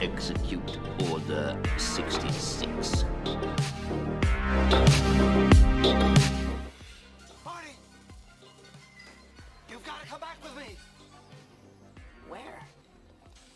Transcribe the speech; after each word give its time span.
Execute 0.00 0.78
Order 1.10 1.58
66. 1.76 3.04
Marty! 7.44 7.70
You've 9.70 9.84
got 9.84 10.00
to 10.00 10.06
come 10.06 10.20
back 10.20 10.36
with 10.42 10.56
me! 10.56 10.76
Where? 12.28 12.60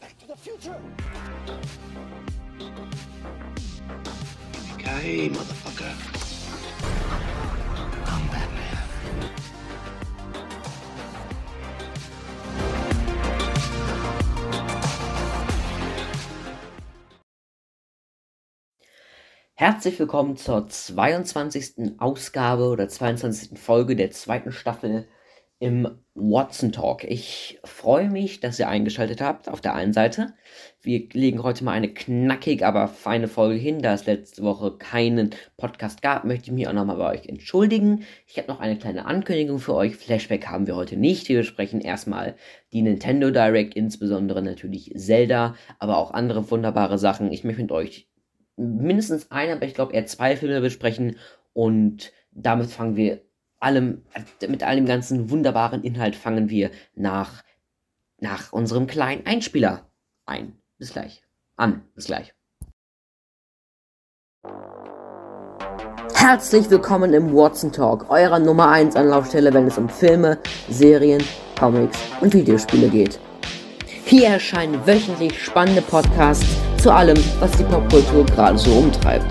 Back 0.01 0.19
to 0.19 0.27
the 0.29 0.37
future! 0.37 0.77
Okay, 4.75 5.29
motherfucker. 5.29 6.20
Herzlich 19.61 19.99
willkommen 19.99 20.39
zur 20.39 20.69
22. 20.69 21.99
Ausgabe 21.99 22.71
oder 22.71 22.89
22. 22.89 23.59
Folge 23.59 23.95
der 23.95 24.11
zweiten 24.11 24.53
Staffel 24.53 25.07
im 25.59 25.99
Watson 26.15 26.73
Talk. 26.73 27.05
Ich 27.05 27.61
freue 27.63 28.09
mich, 28.09 28.41
dass 28.41 28.59
ihr 28.59 28.71
eingeschaltet 28.71 29.21
habt 29.21 29.51
auf 29.51 29.61
der 29.61 29.75
einen 29.75 29.93
Seite. 29.93 30.33
Wir 30.81 31.07
legen 31.13 31.43
heute 31.43 31.63
mal 31.63 31.73
eine 31.73 31.93
knackig, 31.93 32.65
aber 32.65 32.89
feine 32.89 33.29
Folge 33.29 33.59
hin. 33.61 33.83
Da 33.83 33.93
es 33.93 34.07
letzte 34.07 34.43
Woche 34.45 34.79
keinen 34.79 35.35
Podcast 35.59 36.01
gab, 36.01 36.25
möchte 36.25 36.47
ich 36.47 36.53
mich 36.53 36.67
auch 36.67 36.73
nochmal 36.73 36.97
bei 36.97 37.19
euch 37.19 37.29
entschuldigen. 37.29 38.05
Ich 38.27 38.39
habe 38.39 38.49
noch 38.49 38.61
eine 38.61 38.79
kleine 38.79 39.05
Ankündigung 39.05 39.59
für 39.59 39.75
euch. 39.75 39.95
Flashback 39.95 40.47
haben 40.47 40.69
wir 40.69 40.77
heute 40.77 40.97
nicht. 40.97 41.29
Wir 41.29 41.41
besprechen 41.41 41.83
erstmal 41.83 42.35
die 42.73 42.81
Nintendo 42.81 43.31
Direct, 43.31 43.75
insbesondere 43.75 44.41
natürlich 44.41 44.95
Zelda, 44.97 45.55
aber 45.79 45.99
auch 45.99 46.13
andere 46.13 46.51
wunderbare 46.51 46.97
Sachen. 46.97 47.31
Ich 47.31 47.45
möchte 47.45 47.61
mit 47.61 47.73
euch 47.73 48.10
mindestens 48.61 49.31
ein, 49.31 49.51
aber 49.51 49.65
ich 49.65 49.75
glaube 49.75 49.95
eher 49.95 50.07
zwei 50.07 50.37
Filme 50.37 50.61
besprechen 50.61 51.17
und 51.53 52.13
damit 52.33 52.71
fangen 52.71 52.97
wir 52.97 53.23
allem, 53.59 54.05
mit 54.47 54.63
allem 54.63 54.87
ganzen 54.87 55.31
wunderbaren 55.31 55.83
Inhalt 55.83 56.17
fangen 56.17 56.49
wir 56.49 56.71
nach, 56.95 57.43
nach 58.19 58.53
unserem 58.53 58.87
kleinen 58.87 59.27
Einspieler 59.27 59.91
ein. 60.27 60.57
Bis 60.79 60.93
gleich. 60.93 61.23
An. 61.57 61.83
Bis 61.95 62.07
gleich. 62.07 62.35
Herzlich 66.15 66.71
willkommen 66.71 67.13
im 67.13 67.35
Watson 67.35 67.73
Talk, 67.73 68.11
eurer 68.11 68.39
Nummer 68.39 68.71
1 68.71 68.95
Anlaufstelle, 68.95 69.53
wenn 69.53 69.67
es 69.67 69.79
um 69.79 69.89
Filme, 69.89 70.39
Serien, 70.69 71.23
Comics 71.59 71.99
und 72.21 72.33
Videospiele 72.33 72.89
geht. 72.89 73.19
Hier 74.05 74.29
erscheinen 74.29 74.87
wöchentlich 74.87 75.43
spannende 75.43 75.83
Podcasts 75.83 76.57
zu 76.81 76.93
allem, 76.93 77.17
was 77.41 77.51
die 77.53 77.65
Popkultur 77.65 78.25
gerade 78.25 78.57
so 78.57 78.71
umtreibt. 78.71 79.27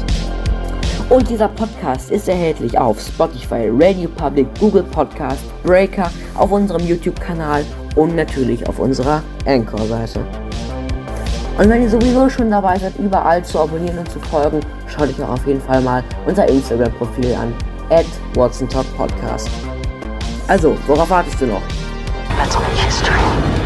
Und 1.09 1.28
dieser 1.28 1.47
Podcast 1.47 2.11
ist 2.11 2.30
erhältlich 2.30 2.78
auf 2.78 3.00
Spotify, 3.00 3.69
Radio 3.72 4.08
Public, 4.09 4.47
Google 4.59 4.83
Podcast, 4.83 5.41
Breaker, 5.64 6.11
auf 6.36 6.52
unserem 6.52 6.86
YouTube-Kanal 6.86 7.66
und 7.95 8.16
natürlich 8.16 8.67
auf 8.69 8.78
unserer 8.78 9.23
Anchor-Seite. 9.47 10.19
Und 11.58 11.69
wenn 11.69 11.81
ihr 11.81 11.89
sowieso 11.89 12.30
schon 12.30 12.52
dabei 12.52 12.78
seid, 12.78 12.94
überall 13.00 13.44
zu 13.44 13.59
abonnieren 13.59 13.97
und 13.97 14.11
zu 14.11 14.19
folgen, 14.19 14.59
schaut 14.88 15.09
euch 15.09 15.23
auch 15.23 15.30
auf 15.30 15.47
jeden 15.47 15.61
Fall 15.61 15.81
mal 15.81 16.03
unser 16.28 16.47
Instagram-Profil 16.47 17.34
an, 17.34 17.53
at 17.89 18.06
WatsonTalkPodcast. 18.36 19.50
Also, 20.47 20.78
worauf 20.86 21.09
wartest 21.09 21.41
du 21.41 21.47
noch? 21.47 21.61
Let's 22.38 22.56
make 22.56 22.86
history. 22.86 23.58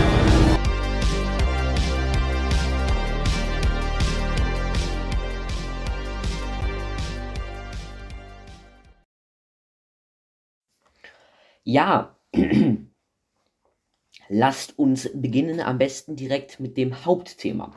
Ja, 11.65 12.17
lasst 14.29 14.77
uns 14.77 15.09
beginnen 15.13 15.59
am 15.59 15.77
besten 15.77 16.15
direkt 16.15 16.59
mit 16.59 16.77
dem 16.77 17.05
Hauptthema. 17.05 17.73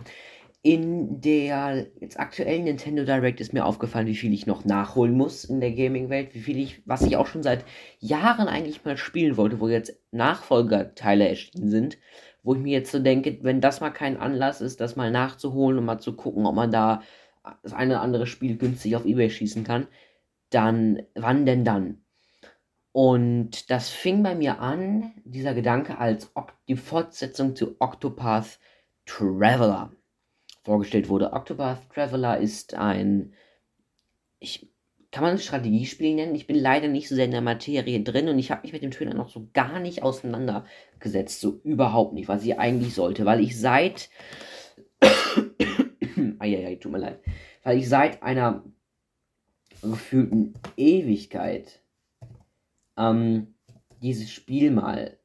In 0.62 1.20
der 1.20 1.86
jetzt 2.00 2.19
aktuellen 2.19 2.64
Nintendo 2.64 3.04
Direct 3.04 3.41
ist 3.41 3.52
mir 3.52 3.64
aufgefallen, 3.64 4.08
wie 4.08 4.16
viel 4.16 4.32
ich 4.32 4.47
noch 4.47 4.64
nachholen 4.64 5.16
muss 5.16 5.44
in 5.44 5.60
der 5.60 5.70
Gaming-Welt, 5.72 6.34
wie 6.34 6.41
viel 6.41 6.58
ich, 6.58 6.82
was 6.86 7.02
ich 7.02 7.16
auch 7.16 7.28
schon 7.28 7.44
seit 7.44 7.64
Jahren 8.00 8.48
eigentlich 8.48 8.84
mal 8.84 8.97
spielen 8.97 9.36
wollte, 9.36 9.60
wo 9.60 9.69
jetzt 9.69 9.97
Nachfolgerteile 10.10 11.28
erschienen 11.28 11.68
sind, 11.68 11.98
wo 12.42 12.54
ich 12.54 12.60
mir 12.60 12.72
jetzt 12.72 12.91
so 12.91 12.98
denke, 12.98 13.38
wenn 13.42 13.60
das 13.60 13.80
mal 13.80 13.91
kein 13.91 14.16
Anlass 14.16 14.60
ist, 14.60 14.80
das 14.80 14.97
mal 14.97 15.12
nachzuholen 15.12 15.78
und 15.78 15.84
mal 15.84 16.00
zu 16.00 16.16
gucken, 16.16 16.47
ob 16.47 16.56
man 16.56 16.72
da 16.72 17.03
das 17.62 17.72
eine 17.72 17.94
oder 17.94 18.03
andere 18.03 18.26
Spiel 18.26 18.56
günstig 18.56 18.97
auf 18.97 19.04
Ebay 19.04 19.30
schießen 19.30 19.62
kann, 19.62 19.86
dann 20.50 21.03
wann 21.14 21.47
denn 21.47 21.64
dann? 21.64 22.05
Und 22.96 23.70
das 23.70 23.90
fing 23.90 24.22
bei 24.22 24.34
mir 24.34 24.58
an, 24.58 25.12
dieser 25.26 25.52
Gedanke, 25.52 25.98
als 25.98 26.32
die 26.66 26.76
Fortsetzung 26.76 27.54
zu 27.54 27.76
Octopath 27.78 28.58
Traveler 29.04 29.92
vorgestellt 30.64 31.10
wurde. 31.10 31.34
Octopath 31.34 31.90
Traveler 31.92 32.38
ist 32.38 32.72
ein, 32.72 33.34
ich, 34.38 34.70
kann 35.10 35.24
man 35.24 35.32
ein 35.32 35.38
Strategiespiel 35.38 36.14
nennen? 36.14 36.34
Ich 36.34 36.46
bin 36.46 36.56
leider 36.56 36.88
nicht 36.88 37.10
so 37.10 37.14
sehr 37.14 37.26
in 37.26 37.32
der 37.32 37.42
Materie 37.42 38.02
drin 38.02 38.30
und 38.30 38.38
ich 38.38 38.50
habe 38.50 38.62
mich 38.62 38.72
mit 38.72 38.82
dem 38.82 38.92
Trailer 38.92 39.12
noch 39.12 39.28
so 39.28 39.46
gar 39.52 39.78
nicht 39.78 40.02
auseinandergesetzt, 40.02 41.42
so 41.42 41.60
überhaupt 41.64 42.14
nicht, 42.14 42.28
was 42.28 42.44
ich 42.44 42.58
eigentlich 42.58 42.94
sollte, 42.94 43.26
weil 43.26 43.40
ich 43.40 43.60
seit, 43.60 44.08
eieiei, 46.38 46.76
tut 46.76 46.92
mir 46.92 46.98
leid, 47.00 47.20
weil 47.62 47.76
ich 47.76 47.90
seit 47.90 48.22
einer 48.22 48.64
gefühlten 49.82 50.54
Ewigkeit 50.78 51.82
ähm, 52.96 53.54
dieses 54.02 54.30
Spiel 54.30 54.70
mal 54.70 55.18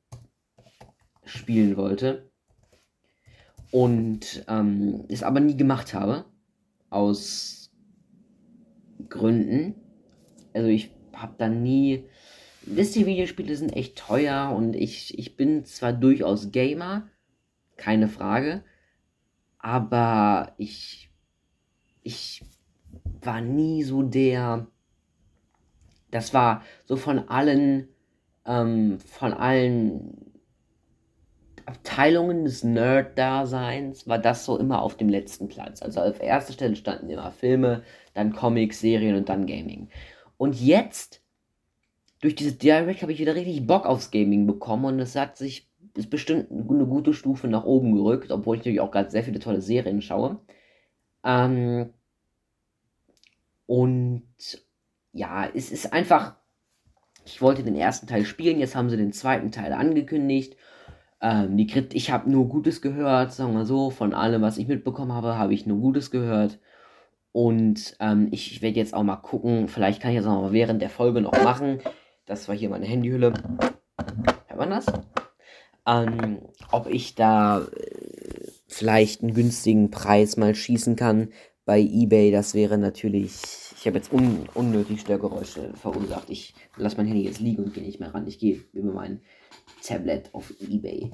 spielen 1.24 1.78
wollte 1.78 2.32
und 3.72 4.44
ähm, 4.48 5.06
es 5.08 5.24
aber 5.24 5.40
nie 5.40 5.56
gemacht 5.56 5.94
habe 5.94 6.26
aus 6.90 7.72
Gründen. 9.10 9.76
Also 10.54 10.68
ich 10.68 10.92
habe 11.14 11.36
dann 11.38 11.64
nie, 11.64 12.06
wisst 12.64 12.96
ihr, 12.96 13.06
Videospiele 13.06 13.56
sind 13.56 13.74
echt 13.74 13.98
teuer 13.98 14.54
und 14.56 14.76
ich, 14.76 15.18
ich 15.18 15.38
bin 15.38 15.66
zwar 15.66 15.94
durchaus 15.94 16.52
Gamer, 16.52 17.08
keine 17.78 18.08
Frage, 18.08 18.64
aber 19.58 20.54
ich, 20.58 21.10
ich 22.04 22.44
war 23.22 23.42
nie 23.42 23.84
so 23.84 24.04
der, 24.04 24.68
das 26.12 26.34
war 26.34 26.64
so 26.86 26.96
von 26.96 27.28
allen, 27.30 27.88
ähm, 28.46 29.00
von 29.00 29.34
allen 29.34 30.32
Abteilungen 31.66 32.46
des 32.46 32.64
Nerd-Daseins 32.64 34.08
war 34.08 34.18
das 34.20 34.46
so 34.46 34.58
immer 34.58 34.82
auf 34.82 34.98
dem 34.98 35.10
letzten 35.10 35.48
Platz. 35.48 35.82
Also 35.82 36.02
auf 36.02 36.22
erster 36.22 36.54
Stelle 36.54 36.76
standen 36.76 37.10
immer 37.10 37.32
Filme, 37.32 37.84
dann 38.14 38.34
Comics, 38.34 38.82
Serien 38.82 39.16
und 39.16 39.30
dann 39.30 39.46
Gaming. 39.46 39.90
Und 40.38 40.60
jetzt, 40.60 41.22
durch 42.20 42.36
diese 42.36 42.54
Direct, 42.54 43.02
habe 43.02 43.12
ich 43.12 43.20
wieder 43.20 43.36
richtig 43.36 43.66
Bock 43.68 43.86
aufs 43.86 44.12
Gaming 44.12 44.48
bekommen 44.48 44.86
und 44.86 45.00
es 45.00 45.16
hat 45.16 45.38
sich, 45.38 45.70
ist 45.96 46.10
bestimmt 46.10 46.52
eine 46.52 46.86
gute 46.86 47.14
Stufe 47.14 47.48
nach 47.48 47.64
oben 47.64 47.96
gerückt, 47.96 48.32
obwohl 48.32 48.56
ich 48.56 48.62
natürlich 48.62 48.82
auch 48.82 48.92
gerade 48.92 49.12
sehr 49.12 49.24
viele 49.24 49.40
tolle 49.40 49.62
Serien 49.62 50.02
schaue. 50.02 50.40
Ähm, 51.24 51.94
und 53.66 54.24
ja, 55.14 55.48
es 55.54 55.72
ist 55.72 55.94
einfach, 55.94 56.36
ich 57.26 57.42
wollte 57.42 57.64
den 57.64 57.76
ersten 57.76 58.08
Teil 58.08 58.26
spielen, 58.26 58.60
jetzt 58.60 58.76
haben 58.76 58.90
sie 58.90 58.98
den 58.98 59.14
zweiten 59.14 59.52
Teil 59.52 59.74
angekündigt. 59.74 60.56
Ähm, 61.22 61.58
die 61.58 61.68
Krit 61.68 61.94
ich 61.94 62.12
habe 62.12 62.30
nur 62.30 62.50
Gutes 62.50 62.82
gehört, 62.82 63.34
sagen 63.34 63.54
wir 63.54 63.66
so, 63.66 63.90
von 63.90 64.14
allem, 64.14 64.42
was 64.42 64.58
ich 64.58 64.68
mitbekommen 64.68 65.14
habe, 65.14 65.38
habe 65.38 65.54
ich 65.54 65.66
nur 65.66 65.80
Gutes 65.80 66.12
gehört. 66.12 66.60
Und 67.32 67.96
ähm, 68.00 68.28
ich, 68.32 68.62
werde 68.62 68.78
jetzt 68.78 68.94
auch 68.94 69.04
mal 69.04 69.18
gucken, 69.18 69.68
vielleicht 69.68 70.02
kann 70.02 70.12
ich 70.12 70.18
das 70.18 70.28
auch 70.28 70.42
mal 70.42 70.52
während 70.52 70.82
der 70.82 70.90
Folge 70.90 71.22
noch 71.22 71.44
machen. 71.44 71.80
Das 72.26 72.48
war 72.48 72.56
hier 72.56 72.70
meine 72.70 72.86
Handyhülle. 72.86 73.34
Hört 74.48 74.60
man 74.60 74.70
das? 74.70 74.86
Ähm, 75.88 76.40
ob 76.72 76.88
ich 76.88 77.16
da 77.16 77.62
äh, 77.62 78.52
vielleicht 78.68 79.22
einen 79.22 79.34
günstigen 79.34 79.92
Preis 79.92 80.38
mal 80.38 80.56
schießen 80.56 80.96
kann 80.96 81.30
bei 81.66 81.80
eBay, 81.80 82.32
das 82.32 82.54
wäre 82.54 82.78
natürlich. 82.78 83.34
Ich 83.78 83.88
habe 83.88 83.98
jetzt 83.98 84.12
un 84.12 84.48
unnötig 84.54 85.02
Störgeräusche 85.02 85.74
verursacht. 85.76 86.30
Ich 86.30 86.54
lasse 86.78 86.98
mein 86.98 87.08
Handy 87.08 87.24
jetzt 87.24 87.40
liegen 87.40 87.64
und 87.64 87.74
gehe 87.74 87.84
nicht 87.84 88.00
mehr 88.00 88.14
ran. 88.14 88.28
Ich 88.28 88.40
gehe 88.40 88.64
über 88.74 88.94
mein 88.94 89.22
Tablet 89.84 90.30
auf 90.34 90.54
eBay. 90.60 91.12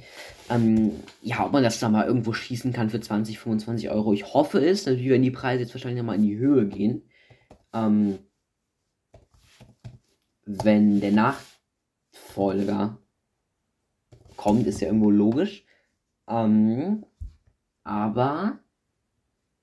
Ähm, 0.50 0.92
ja, 1.22 1.46
ob 1.46 1.54
man 1.54 1.64
das 1.64 1.80
da 1.80 1.90
mal 1.90 2.06
irgendwo 2.06 2.34
schießen 2.34 2.74
kann 2.74 2.90
für 2.90 3.00
20, 3.00 3.40
25 3.40 3.90
Euro. 3.90 4.14
Ich 4.14 4.34
hoffe 4.34 4.60
es. 4.60 4.86
Natürlich 4.86 5.10
werden 5.10 5.22
die 5.22 5.32
Preise 5.32 5.64
jetzt 5.64 5.74
wahrscheinlich 5.74 6.00
nochmal 6.00 6.18
in 6.18 6.24
die 6.24 6.38
Höhe 6.38 6.68
gehen. 6.68 7.04
Ähm, 7.74 8.20
wenn 10.46 11.02
der 11.02 11.12
Nachfolger 12.14 12.98
kommt, 14.38 14.68
ist 14.68 14.82
ja 14.82 14.88
irgendwo 14.88 15.10
logisch. 15.10 15.66
Ähm, 16.30 17.06
aber 17.84 18.60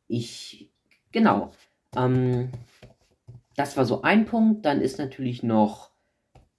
ich, 0.08 0.73
genau, 1.14 1.52
ähm, 1.96 2.50
das 3.56 3.78
war 3.78 3.86
so 3.86 4.02
ein 4.02 4.26
Punkt. 4.26 4.66
Dann 4.66 4.82
ist 4.82 4.98
natürlich 4.98 5.42
noch, 5.42 5.90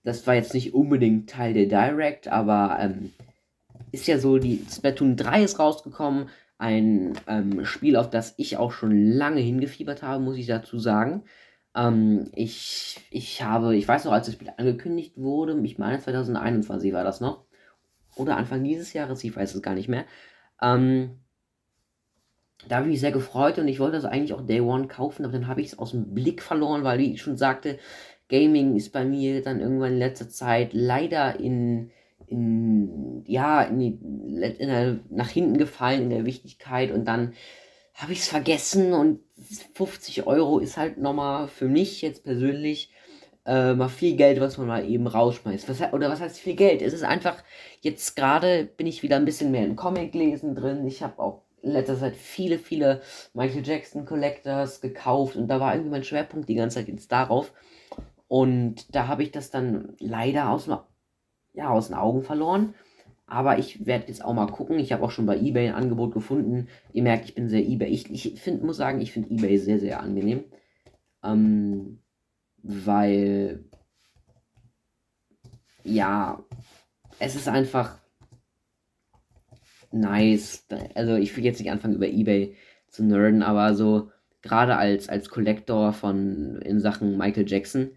das 0.03 0.25
war 0.25 0.33
jetzt 0.33 0.55
nicht 0.55 0.73
unbedingt 0.73 1.29
Teil 1.29 1.53
der 1.53 1.67
Direct, 1.67 2.27
aber 2.27 2.77
ähm, 2.79 3.13
ist 3.91 4.07
ja 4.07 4.17
so, 4.17 4.39
die 4.39 4.65
Splatoon 4.67 5.15
3 5.15 5.43
ist 5.43 5.59
rausgekommen. 5.59 6.29
Ein 6.57 7.13
ähm, 7.27 7.65
Spiel, 7.65 7.97
auf 7.97 8.09
das 8.09 8.33
ich 8.37 8.57
auch 8.57 8.71
schon 8.71 8.97
lange 8.97 9.41
hingefiebert 9.41 10.01
habe, 10.01 10.23
muss 10.23 10.37
ich 10.37 10.47
dazu 10.47 10.79
sagen. 10.79 11.23
Ähm, 11.75 12.31
ich, 12.33 12.97
ich 13.11 13.43
habe, 13.43 13.75
ich 13.75 13.87
weiß 13.87 14.05
noch, 14.05 14.13
als 14.13 14.27
das 14.27 14.35
Spiel 14.35 14.53
angekündigt 14.55 15.17
wurde, 15.17 15.59
ich 15.63 15.77
meine 15.77 15.99
2021 15.99 16.93
war 16.93 17.03
das 17.03 17.19
noch. 17.19 17.45
Oder 18.15 18.37
Anfang 18.37 18.63
dieses 18.63 18.93
Jahres, 18.93 19.21
ich 19.25 19.35
weiß 19.35 19.53
es 19.55 19.61
gar 19.61 19.73
nicht 19.73 19.89
mehr. 19.89 20.05
Ähm, 20.61 21.19
da 22.67 22.77
habe 22.77 22.87
ich 22.87 22.93
mich 22.93 22.99
sehr 22.99 23.11
gefreut 23.11 23.57
und 23.57 23.67
ich 23.67 23.79
wollte 23.79 23.97
das 23.97 24.05
eigentlich 24.05 24.33
auch 24.33 24.45
Day 24.45 24.61
One 24.61 24.87
kaufen, 24.87 25.25
aber 25.25 25.33
dann 25.33 25.47
habe 25.47 25.61
ich 25.61 25.67
es 25.67 25.79
aus 25.79 25.91
dem 25.91 26.13
Blick 26.13 26.41
verloren, 26.41 26.83
weil, 26.83 26.99
wie 26.99 27.13
ich 27.13 27.21
schon 27.21 27.37
sagte, 27.37 27.77
Gaming 28.29 28.75
ist 28.75 28.91
bei 28.91 29.05
mir 29.05 29.41
dann 29.41 29.59
irgendwann 29.59 29.93
in 29.93 29.99
letzter 29.99 30.29
Zeit 30.29 30.73
leider 30.73 31.39
in, 31.39 31.91
in 32.27 33.23
ja, 33.27 33.61
in 33.61 33.79
die, 33.79 33.99
in 34.57 34.67
der, 34.67 34.99
nach 35.09 35.29
hinten 35.29 35.57
gefallen 35.57 36.03
in 36.03 36.09
der 36.09 36.25
Wichtigkeit 36.25 36.91
und 36.91 37.05
dann 37.05 37.33
habe 37.93 38.11
ich 38.11 38.19
es 38.19 38.27
vergessen 38.27 38.93
und 38.93 39.19
50 39.73 40.27
Euro 40.27 40.59
ist 40.59 40.77
halt 40.77 40.97
nochmal 40.97 41.47
für 41.47 41.67
mich 41.67 42.01
jetzt 42.01 42.23
persönlich 42.23 42.91
äh, 43.45 43.73
mal 43.73 43.89
viel 43.89 44.15
Geld, 44.15 44.41
was 44.41 44.57
man 44.57 44.67
mal 44.67 44.89
eben 44.89 45.07
rausschmeißt. 45.07 45.69
Was, 45.69 45.93
oder 45.93 46.09
was 46.09 46.19
heißt 46.19 46.39
viel 46.39 46.55
Geld? 46.55 46.81
Es 46.81 46.93
ist 46.93 47.03
einfach, 47.03 47.41
jetzt 47.81 48.15
gerade 48.15 48.65
bin 48.65 48.87
ich 48.87 49.03
wieder 49.03 49.15
ein 49.15 49.25
bisschen 49.25 49.51
mehr 49.51 49.65
im 49.65 49.75
Comic-Lesen 49.75 50.55
drin. 50.55 50.85
Ich 50.85 51.03
habe 51.03 51.19
auch 51.19 51.44
in 51.65 51.71
letzter 51.71 51.97
Zeit 51.97 52.15
viele, 52.15 52.59
viele 52.59 53.01
Michael 53.33 53.65
Jackson 53.65 54.05
Collectors 54.05 54.81
gekauft 54.81 55.35
und 55.35 55.47
da 55.47 55.59
war 55.59 55.73
irgendwie 55.73 55.91
mein 55.91 56.03
Schwerpunkt 56.03 56.47
die 56.47 56.55
ganze 56.55 56.75
Zeit 56.77 56.87
jetzt 56.87 57.11
darauf. 57.11 57.53
Und 58.27 58.95
da 58.95 59.07
habe 59.07 59.23
ich 59.23 59.31
das 59.31 59.49
dann 59.49 59.95
leider 59.99 60.49
aus, 60.49 60.69
ja, 61.53 61.69
aus 61.69 61.87
den 61.87 61.95
Augen 61.95 62.21
verloren. 62.21 62.75
Aber 63.27 63.57
ich 63.57 63.87
werde 63.87 64.07
jetzt 64.07 64.23
auch 64.23 64.33
mal 64.33 64.45
gucken. 64.45 64.77
Ich 64.77 64.93
habe 64.93 65.03
auch 65.03 65.09
schon 65.09 65.25
bei 65.25 65.37
eBay 65.37 65.69
ein 65.69 65.75
Angebot 65.75 66.13
gefunden. 66.13 66.67
Ihr 66.93 67.01
merkt, 67.01 67.25
ich 67.25 67.33
bin 67.33 67.49
sehr 67.49 67.65
eBay. 67.65 67.89
Ich, 67.89 68.11
ich 68.11 68.39
find, 68.39 68.63
muss 68.63 68.77
sagen, 68.77 69.01
ich 69.01 69.11
finde 69.11 69.31
eBay 69.31 69.57
sehr, 69.57 69.79
sehr 69.79 69.99
angenehm. 69.99 70.43
Ähm, 71.23 71.99
weil, 72.61 73.65
ja, 75.83 76.43
es 77.17 77.35
ist 77.35 77.47
einfach 77.47 77.97
nice. 79.95 80.67
Also 80.93 81.15
ich 81.15 81.35
will 81.35 81.43
jetzt 81.43 81.59
nicht 81.59 81.71
anfangen 81.71 81.95
über 81.95 82.07
eBay 82.07 82.55
zu 82.87 83.03
nerden, 83.03 83.43
aber 83.43 83.73
so 83.73 84.11
gerade 84.41 84.77
als, 84.77 85.09
als 85.09 85.29
Collector 85.29 85.93
von 85.93 86.61
in 86.61 86.79
Sachen 86.79 87.17
Michael 87.17 87.45
Jackson 87.47 87.91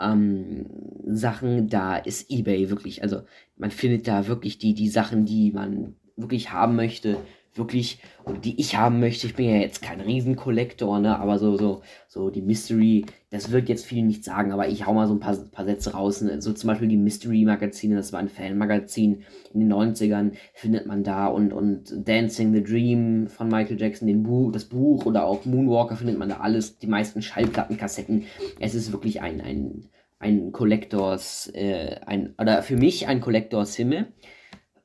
ähm, 0.00 0.66
Sachen, 1.06 1.68
da 1.68 1.96
ist 1.96 2.30
eBay 2.30 2.70
wirklich, 2.70 3.02
also 3.02 3.22
man 3.56 3.70
findet 3.70 4.06
da 4.06 4.26
wirklich 4.26 4.58
die, 4.58 4.74
die 4.74 4.88
Sachen, 4.88 5.24
die 5.24 5.50
man 5.52 5.96
wirklich 6.16 6.52
haben 6.52 6.76
möchte, 6.76 7.18
wirklich, 7.58 8.00
oder 8.24 8.38
die 8.38 8.58
ich 8.60 8.76
haben 8.76 9.00
möchte. 9.00 9.26
Ich 9.26 9.34
bin 9.34 9.48
ja 9.48 9.56
jetzt 9.56 9.82
kein 9.82 10.00
Riesenkollektor, 10.00 10.98
ne, 11.00 11.18
aber 11.18 11.38
so, 11.38 11.56
so, 11.56 11.82
so 12.06 12.30
die 12.30 12.42
Mystery, 12.42 13.04
das 13.30 13.50
wird 13.50 13.68
jetzt 13.68 13.84
viel 13.84 14.04
nicht 14.04 14.24
sagen, 14.24 14.52
aber 14.52 14.68
ich 14.68 14.86
hau 14.86 14.94
mal 14.94 15.06
so 15.06 15.14
ein 15.14 15.20
paar, 15.20 15.36
paar 15.36 15.64
Sätze 15.64 15.92
raus. 15.92 16.22
Ne? 16.22 16.40
So 16.40 16.52
zum 16.52 16.68
Beispiel 16.68 16.88
die 16.88 16.96
Mystery-Magazine, 16.96 17.96
das 17.96 18.12
war 18.12 18.20
ein 18.20 18.28
Fan-Magazin 18.28 19.24
in 19.52 19.60
den 19.60 19.72
90ern, 19.72 20.32
findet 20.54 20.86
man 20.86 21.04
da 21.04 21.26
und, 21.26 21.52
und 21.52 22.08
Dancing 22.08 22.54
the 22.54 22.62
Dream 22.62 23.26
von 23.26 23.48
Michael 23.48 23.80
Jackson, 23.80 24.08
den 24.08 24.22
Buch, 24.22 24.52
das 24.52 24.64
Buch 24.64 25.04
oder 25.04 25.24
auch 25.24 25.44
Moonwalker 25.44 25.96
findet 25.96 26.18
man 26.18 26.28
da 26.28 26.38
alles, 26.38 26.78
die 26.78 26.86
meisten 26.86 27.20
Schallplattenkassetten. 27.20 28.24
Es 28.60 28.74
ist 28.74 28.92
wirklich 28.92 29.20
ein, 29.20 29.40
ein, 29.40 29.84
ein 30.18 30.52
Collectors, 30.52 31.50
äh, 31.54 32.00
ein, 32.06 32.34
oder 32.40 32.62
für 32.62 32.76
mich 32.76 33.08
ein 33.08 33.20
Collectors 33.20 33.76
Himmel. 33.76 34.06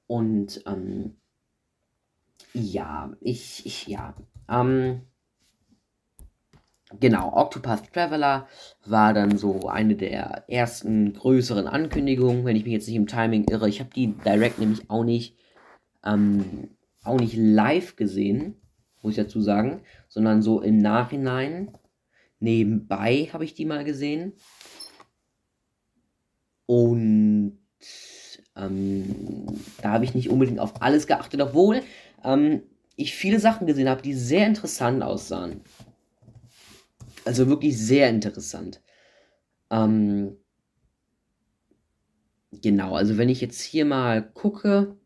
Und 0.06 0.64
ähm, 0.68 1.16
ja, 2.54 3.12
ich, 3.20 3.66
ich, 3.66 3.88
ja. 3.88 4.16
Ähm, 4.48 5.02
genau, 7.00 7.34
Octopath 7.34 7.92
Traveler 7.92 8.48
war 8.86 9.14
dann 9.14 9.38
so 9.38 9.68
eine 9.68 9.96
der 9.96 10.46
ersten 10.48 11.14
größeren 11.14 11.68
Ankündigungen, 11.68 12.46
wenn 12.46 12.56
ich 12.56 12.64
mich 12.64 12.74
jetzt 12.74 12.88
nicht 12.88 12.96
im 12.96 13.08
Timing 13.08 13.46
irre. 13.50 13.70
Ich 13.70 13.80
habe 13.80 13.90
die 13.90 14.14
Direct 14.14 14.60
nämlich 14.60 14.90
auch 14.90 15.04
nicht, 15.04 15.38
ähm, 16.06 16.70
auch 17.04 17.20
nicht 17.20 17.36
live 17.36 17.96
gesehen, 17.96 18.62
muss 19.02 19.18
ich 19.18 19.24
dazu 19.24 19.42
sagen, 19.42 19.82
sondern 20.08 20.42
so 20.42 20.62
im 20.62 20.78
Nachhinein. 20.78 21.72
Nebenbei 22.40 23.30
habe 23.34 23.46
ich 23.46 23.54
die 23.54 23.66
mal 23.66 23.84
gesehen. 23.84 24.34
Und 26.66 27.58
ähm, 28.56 29.46
da 29.82 29.92
habe 29.92 30.06
ich 30.06 30.14
nicht 30.14 30.30
unbedingt 30.30 30.60
auf 30.60 30.82
alles 30.82 31.08
geachtet, 31.08 31.42
obwohl 31.42 31.82
ähm, 32.24 32.64
ich 32.96 33.16
viele 33.16 33.40
Sachen 33.40 33.68
gesehen 33.68 33.90
habe, 33.90 34.02
die 34.02 34.14
sehr 34.14 34.46
interessant 34.48 35.04
aussahen. 35.04 35.62
Also 37.25 37.48
wirklich 37.48 37.78
sehr 37.78 38.10
interessant. 38.10 38.81
Ähm, 39.70 40.38
genau, 42.52 42.96
also 42.96 43.18
wenn 43.18 43.30
ich 43.30 43.42
jetzt 43.42 43.62
hier 43.62 43.86
mal 43.86 44.22
gucke, 44.22 44.98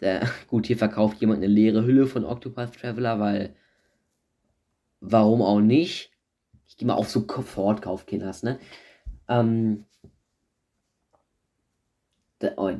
der, 0.00 0.28
gut, 0.48 0.66
hier 0.66 0.78
verkauft 0.78 1.20
jemand 1.20 1.38
eine 1.38 1.52
leere 1.52 1.84
Hülle 1.84 2.06
von 2.06 2.24
Octopath 2.24 2.74
Traveler, 2.74 3.20
weil 3.20 3.54
warum 5.00 5.42
auch 5.42 5.60
nicht? 5.60 6.12
Ich 6.66 6.76
gehe 6.76 6.86
mal 6.86 6.94
auf 6.94 7.10
so 7.10 7.20
Sofortkaufkinders, 7.20 8.42
ne? 8.42 8.58
Ähm, 9.28 9.86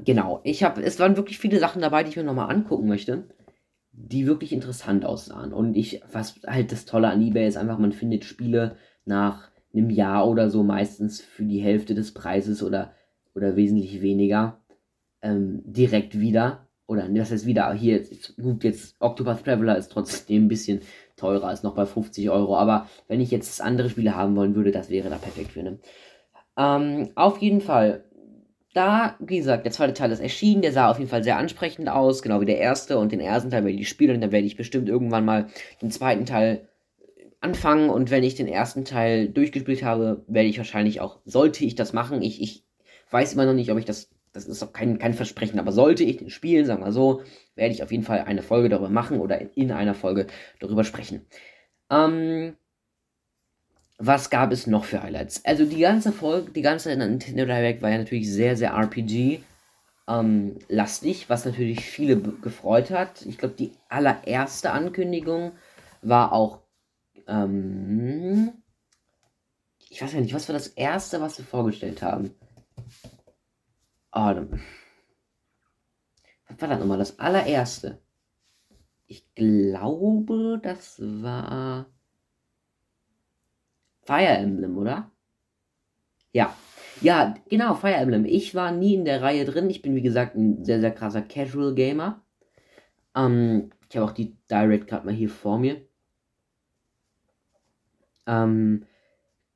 genau, 0.05 0.41
ich 0.43 0.62
habe, 0.62 0.83
es 0.83 0.99
waren 0.99 1.17
wirklich 1.17 1.39
viele 1.39 1.59
Sachen 1.59 1.83
dabei, 1.83 2.03
die 2.03 2.11
ich 2.11 2.17
mir 2.17 2.25
nochmal 2.25 2.51
angucken 2.51 2.89
möchte, 2.89 3.25
die 3.93 4.27
wirklich 4.27 4.53
interessant 4.53 5.05
aussahen. 5.05 5.53
Und 5.53 5.77
ich, 5.77 6.03
was 6.11 6.41
halt 6.47 6.73
das 6.73 6.87
Tolle 6.87 7.09
an 7.09 7.23
eBay 7.23 7.47
ist 7.47 7.57
einfach, 7.57 7.79
man 7.79 7.93
findet 7.93 8.25
Spiele 8.25 8.77
nach 9.05 9.51
einem 9.75 9.91
Jahr 9.91 10.29
oder 10.29 10.51
so 10.51 10.62
meistens 10.62 11.21
für 11.21 11.45
die 11.45 11.61
Hälfte 11.61 11.95
des 11.95 12.12
Preises 12.12 12.62
oder, 12.62 12.95
oder 13.35 13.57
wesentlich 13.57 14.01
weniger 14.03 14.61
ähm, 15.23 15.62
direkt 15.65 16.19
wieder. 16.19 16.67
Oder 16.87 17.09
das 17.09 17.31
heißt 17.31 17.47
wieder, 17.47 17.73
hier, 17.73 18.03
gut, 18.41 18.65
jetzt 18.65 18.97
Octopath 18.99 19.45
Traveler 19.45 19.77
ist 19.77 19.93
trotzdem 19.93 20.47
ein 20.47 20.49
bisschen 20.49 20.81
teurer, 21.17 21.52
ist 21.52 21.62
noch 21.62 21.76
bei 21.76 21.87
50 21.87 22.31
Euro. 22.31 22.57
Aber 22.57 22.88
wenn 23.07 23.21
ich 23.21 23.31
jetzt 23.31 23.61
andere 23.61 23.90
Spiele 23.90 24.17
haben 24.17 24.35
wollen 24.35 24.57
würde, 24.57 24.73
das 24.73 24.90
wäre 24.90 25.11
da 25.11 25.17
perfekt 25.17 25.52
für 25.52 25.62
ne. 25.62 25.79
Ähm, 26.57 27.11
auf 27.14 27.38
jeden 27.38 27.61
Fall 27.61 28.05
da, 28.75 29.17
wie 29.19 29.39
gesagt, 29.39 29.65
der 29.65 29.73
zweite 29.73 29.95
Teil 29.95 30.12
ist 30.12 30.21
erschienen, 30.21 30.62
der 30.62 30.73
sah 30.73 30.91
auf 30.91 30.99
jeden 30.99 31.11
Fall 31.11 31.25
sehr 31.25 31.39
ansprechend 31.39 31.89
aus, 31.89 32.23
genau 32.23 32.41
wie 32.41 32.47
der 32.47 32.59
erste 32.59 32.99
und 32.99 33.11
den 33.11 33.21
ersten 33.21 33.50
Teil 33.50 33.65
werde 33.65 33.77
ich 33.77 33.89
spielen 33.89 34.17
und 34.17 34.21
dann 34.21 34.33
werde 34.33 34.47
ich 34.47 34.57
bestimmt 34.57 34.89
irgendwann 34.89 35.25
mal 35.25 35.49
den 35.83 35.91
zweiten 35.91 36.25
Teil 36.25 36.69
anfangen 37.41 37.91
und 37.91 38.11
wenn 38.11 38.23
ich 38.23 38.35
den 38.35 38.47
ersten 38.49 38.85
Teil 38.85 39.29
durchgespielt 39.29 39.83
habe, 39.83 40.25
werde 40.29 40.49
ich 40.49 40.59
wahrscheinlich 40.59 41.00
auch, 41.00 41.19
sollte 41.25 41.65
ich 41.65 41.75
das 41.75 41.93
machen, 41.93 42.23
ich, 42.23 42.41
ich 42.41 42.65
weiß 43.11 43.35
immer 43.35 43.47
noch 43.47 43.55
nicht, 43.55 43.73
ob 43.73 43.79
ich 43.79 43.87
das, 43.87 44.11
das 44.33 44.47
ist 44.47 44.62
auch 44.62 44.73
kein, 44.73 44.99
kein 44.99 45.15
Versprechen, 45.15 45.59
aber 45.59 45.73
sollte 45.73 46.05
ich 46.05 46.19
den 46.19 46.31
spielen, 46.31 46.67
sagen 46.67 46.85
wir 46.85 46.93
so, 46.93 47.23
werde 47.57 47.75
ich 47.75 47.83
auf 47.83 47.91
jeden 47.91 48.05
Fall 48.05 48.21
eine 48.21 48.43
Folge 48.43 48.69
darüber 48.69 48.91
machen 48.91 49.21
oder 49.21 49.41
in 49.57 49.73
einer 49.73 49.95
Folge 49.95 50.27
darüber 50.61 50.85
sprechen. 50.85 51.27
Ähm, 51.91 52.55
was 54.02 54.30
gab 54.30 54.50
es 54.50 54.66
noch 54.66 54.87
für 54.87 55.02
Highlights? 55.02 55.45
Also 55.45 55.66
die 55.66 55.80
ganze 55.80 56.11
Folge, 56.11 56.50
die 56.52 56.62
ganze 56.62 56.97
Nintendo 56.97 57.45
Direct 57.45 57.83
war 57.83 57.90
ja 57.90 57.99
natürlich 57.99 58.33
sehr, 58.33 58.57
sehr 58.57 58.73
RPG 58.73 59.45
ähm, 60.09 60.59
lastig, 60.69 61.28
was 61.28 61.45
natürlich 61.45 61.85
viele 61.85 62.19
gefreut 62.19 62.90
hat. 62.90 63.26
Ich 63.26 63.37
glaube, 63.37 63.54
die 63.54 63.73
allererste 63.90 64.73
Ankündigung 64.73 65.52
war 66.00 66.33
auch, 66.33 66.62
ähm, 67.26 68.54
ich 69.90 70.00
weiß 70.00 70.14
ja 70.14 70.21
nicht, 70.21 70.35
was 70.35 70.49
war 70.49 70.54
das 70.54 70.69
erste, 70.69 71.21
was 71.21 71.37
wir 71.37 71.45
vorgestellt 71.45 72.00
haben? 72.00 72.35
Oh, 74.12 74.35
was 76.49 76.59
war 76.59 76.69
das 76.69 76.78
nochmal? 76.78 76.99
Das 76.99 77.19
allererste. 77.19 78.00
Ich 79.07 79.35
glaube, 79.35 80.59
das 80.62 80.99
war 81.00 81.87
Fire 84.11 84.38
Emblem, 84.38 84.76
oder? 84.76 85.09
Ja. 86.33 86.52
Ja, 87.00 87.37
genau, 87.49 87.75
Fire 87.75 87.95
Emblem. 87.95 88.25
Ich 88.25 88.57
war 88.57 88.73
nie 88.73 88.95
in 88.95 89.05
der 89.05 89.23
Reihe 89.23 89.45
drin. 89.45 89.71
Ich 89.71 89.83
bin, 89.83 89.95
wie 89.95 90.02
gesagt, 90.02 90.35
ein 90.35 90.64
sehr, 90.64 90.81
sehr 90.81 90.90
krasser 90.90 91.23
Casual 91.23 91.76
Gamer. 91.76 92.21
Ähm, 93.14 93.71
ich 93.88 93.97
habe 93.97 94.07
auch 94.07 94.12
die 94.12 94.37
Direct 94.50 94.88
gerade 94.88 95.07
mal 95.07 95.14
hier 95.14 95.29
vor 95.31 95.61
mir. 95.61 95.81
Ähm, 98.26 98.85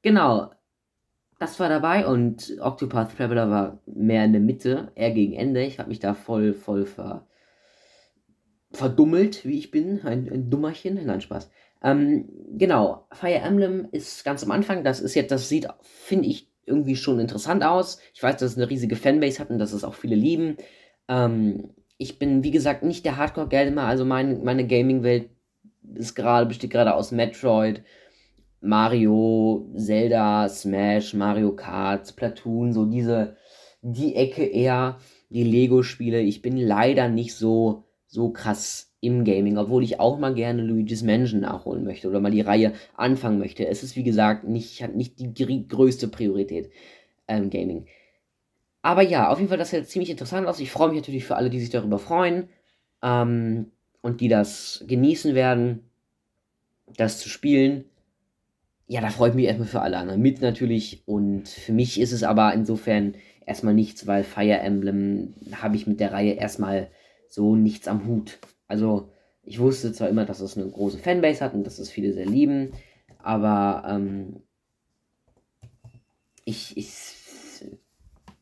genau. 0.03 0.53
Das 1.41 1.59
war 1.59 1.69
dabei 1.69 2.07
und 2.07 2.57
Octopath 2.61 3.17
Traveler 3.17 3.51
war 3.51 3.81
mehr 3.87 4.25
in 4.25 4.33
der 4.33 4.41
Mitte, 4.41 4.93
eher 4.95 5.11
gegen 5.11 5.33
Ende. 5.33 5.65
Ich 5.65 5.81
habe 5.81 5.89
mich 5.89 5.99
da 5.99 6.15
voll, 6.15 6.55
voll 6.55 6.87
ver, 6.87 7.27
verdummelt, 8.77 9.45
wie 9.45 9.59
ich 9.59 9.71
bin. 9.71 10.03
Ein, 10.05 10.29
ein 10.31 10.51
Dummerchen. 10.51 11.05
Nein, 11.05 11.21
Spaß. 11.21 11.51
Ähm, 11.83 12.29
genau, 12.57 13.07
Fire 13.13 13.41
Emblem 13.41 13.89
ist 13.93 14.25
ganz 14.25 14.43
am 14.43 14.51
Anfang. 14.51 14.85
Das 14.85 15.01
ist 15.01 15.15
jetzt, 15.15 15.31
das 15.31 15.49
sieht, 15.49 15.69
finde 15.83 16.29
ich, 16.29 16.49
irgendwie 16.67 16.97
schon 16.97 17.21
interessant 17.21 17.63
aus. 17.63 17.99
Ich 18.15 18.23
weiß, 18.23 18.37
dass 18.37 18.53
es 18.53 18.57
eine 18.57 18.71
riesige 18.71 18.97
Fanbase 18.97 19.39
hat 19.39 19.51
und 19.51 19.59
dass 19.59 19.73
es 19.73 19.85
auch 19.85 19.95
viele 19.95 20.17
lieben. 20.17 20.57
Ähm, 21.09 21.71
ich 21.99 22.19
bin, 22.19 22.43
wie 22.43 22.51
gesagt, 22.51 22.83
nicht 22.83 23.05
der 23.05 23.17
Hardcore-Gamer, 23.17 23.83
also 23.83 24.05
mein, 24.05 24.43
meine 24.45 24.67
Gaming-Welt 24.67 25.29
ist 25.95 26.15
gerade, 26.15 26.47
besteht 26.47 26.71
gerade 26.71 26.95
aus 26.95 27.13
Metroid, 27.13 27.83
Mario, 28.61 29.71
Zelda, 29.77 30.49
Smash, 30.49 31.15
Mario 31.15 31.55
Kart, 31.55 32.09
Splatoon, 32.09 32.73
so 32.73 32.87
diese, 32.87 33.37
die 33.83 34.17
Ecke 34.17 34.45
eher, 34.45 34.99
die 35.29 35.45
Lego-Spiele. 35.45 36.21
Ich 36.21 36.41
bin 36.41 36.57
leider 36.57 37.09
nicht 37.09 37.35
so, 37.35 37.84
so 38.15 38.31
krass 38.31 38.93
im 39.01 39.25
Gaming, 39.25 39.59
obwohl 39.59 39.83
ich 39.83 39.99
auch 39.99 40.19
mal 40.19 40.35
gerne 40.35 40.63
Luigi's 40.63 41.03
Mansion 41.03 41.41
nachholen 41.41 41.83
möchte 41.85 42.09
oder 42.09 42.21
mal 42.21 42.31
die 42.31 42.43
Reihe 42.43 42.73
anfangen 42.95 43.41
möchte. 43.41 43.67
Es 43.67 43.83
ist, 43.83 43.97
wie 43.97 44.05
gesagt, 44.05 44.45
nicht, 44.45 44.83
hat 44.83 44.95
nicht 44.95 45.19
die 45.19 45.69
größte 45.69 46.07
Priorität 46.07 46.71
ähm, 47.27 47.51
Gaming. 47.51 47.87
Aber 48.83 49.03
ja, 49.03 49.31
auf 49.31 49.39
jeden 49.39 49.49
Fall, 49.49 49.59
das 49.59 49.71
sieht 49.71 49.89
ziemlich 49.89 50.11
interessant 50.11 50.47
aus. 50.47 50.61
Ich 50.61 50.71
freue 50.71 50.91
mich 50.91 50.99
natürlich 50.99 51.25
für 51.25 51.35
alle, 51.35 51.51
die 51.51 51.59
sich 51.59 51.71
darüber 51.71 51.99
freuen 51.99 52.49
ähm, 53.03 53.73
und 54.01 54.21
die 54.21 54.29
das 54.29 54.85
genießen 54.87 55.35
werden, 55.35 55.91
das 56.97 57.19
zu 57.19 57.29
spielen. 57.29 57.85
Ja, 58.87 59.01
da 59.01 59.11
freue 59.11 59.31
ich 59.31 59.35
mich 59.35 59.47
erstmal 59.47 59.67
für 59.67 59.81
alle 59.81 59.99
anderen 59.99 60.23
mit 60.23 60.41
natürlich. 60.41 61.03
Und 61.07 61.49
für 61.49 61.73
mich 61.73 62.01
ist 62.01 62.13
es 62.13 62.23
aber 62.23 62.55
insofern 62.55 63.17
erstmal 63.45 63.75
nichts, 63.75 64.07
weil 64.07 64.23
Fire 64.23 64.61
Emblem 64.61 65.35
habe 65.61 65.75
ich 65.75 65.89
mit 65.89 65.99
der 65.99 66.13
Reihe 66.13 66.35
erstmal 66.35 66.91
so 67.35 67.57
nichts 67.57 67.89
am 67.89 68.07
Hut. 68.07 68.39
Also, 68.69 69.11
ich 69.43 69.59
wusste 69.59 69.93
zwar 69.93 70.09
immer, 70.09 70.25
dass 70.25 70.41
es 70.41 70.57
eine 70.57 70.71
große 70.71 70.99
Fanbase 70.99 71.45
hat 71.45 71.55
und 71.55 71.65
dass 71.65 71.79
es 71.79 71.91
viele 71.91 72.13
sehr 72.13 72.27
lieben, 72.27 72.73
aber 73.19 73.85
ähm, 73.87 74.43
ich, 76.45 76.77
ich 76.77 77.15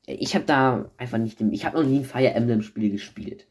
ich 0.06 0.34
habe 0.34 0.44
da 0.44 0.90
einfach 0.96 1.18
nicht, 1.18 1.40
ich 1.40 1.64
habe 1.64 1.80
noch 1.80 1.88
nie 1.88 2.00
ein 2.00 2.04
Fire 2.04 2.32
Emblem 2.32 2.62
Spiel 2.62 2.90
gespielt. 2.90 3.46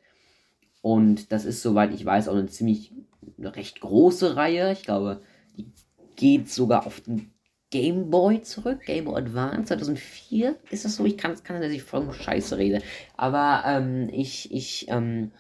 Und 0.81 1.31
das 1.31 1.45
ist, 1.45 1.61
soweit 1.61 1.93
ich 1.93 2.05
weiß, 2.05 2.27
auch 2.27 2.35
eine 2.35 2.47
ziemlich, 2.47 2.93
eine 3.37 3.55
recht 3.55 3.79
große 3.81 4.35
Reihe. 4.35 4.71
Ich 4.71 4.83
glaube, 4.83 5.21
die 5.57 5.67
geht 6.15 6.49
sogar 6.49 6.85
auf 6.85 7.01
den 7.01 7.31
Game 7.71 8.11
Boy 8.11 8.41
zurück, 8.43 8.81
Game 8.85 9.05
Boy 9.05 9.21
Advance 9.21 9.69
2004. 9.69 10.55
Ist 10.69 10.85
das 10.85 10.97
so? 10.97 11.05
Ich 11.05 11.17
kann, 11.17 11.41
kann 11.43 11.61
dass 11.61 11.71
ich 11.71 11.81
voll 11.81 12.13
Scheiße 12.13 12.57
rede. 12.57 12.81
Aber 13.17 13.63
ähm, 13.65 14.09
ich, 14.11 14.53
ich, 14.53 14.87
ähm, 14.89 15.31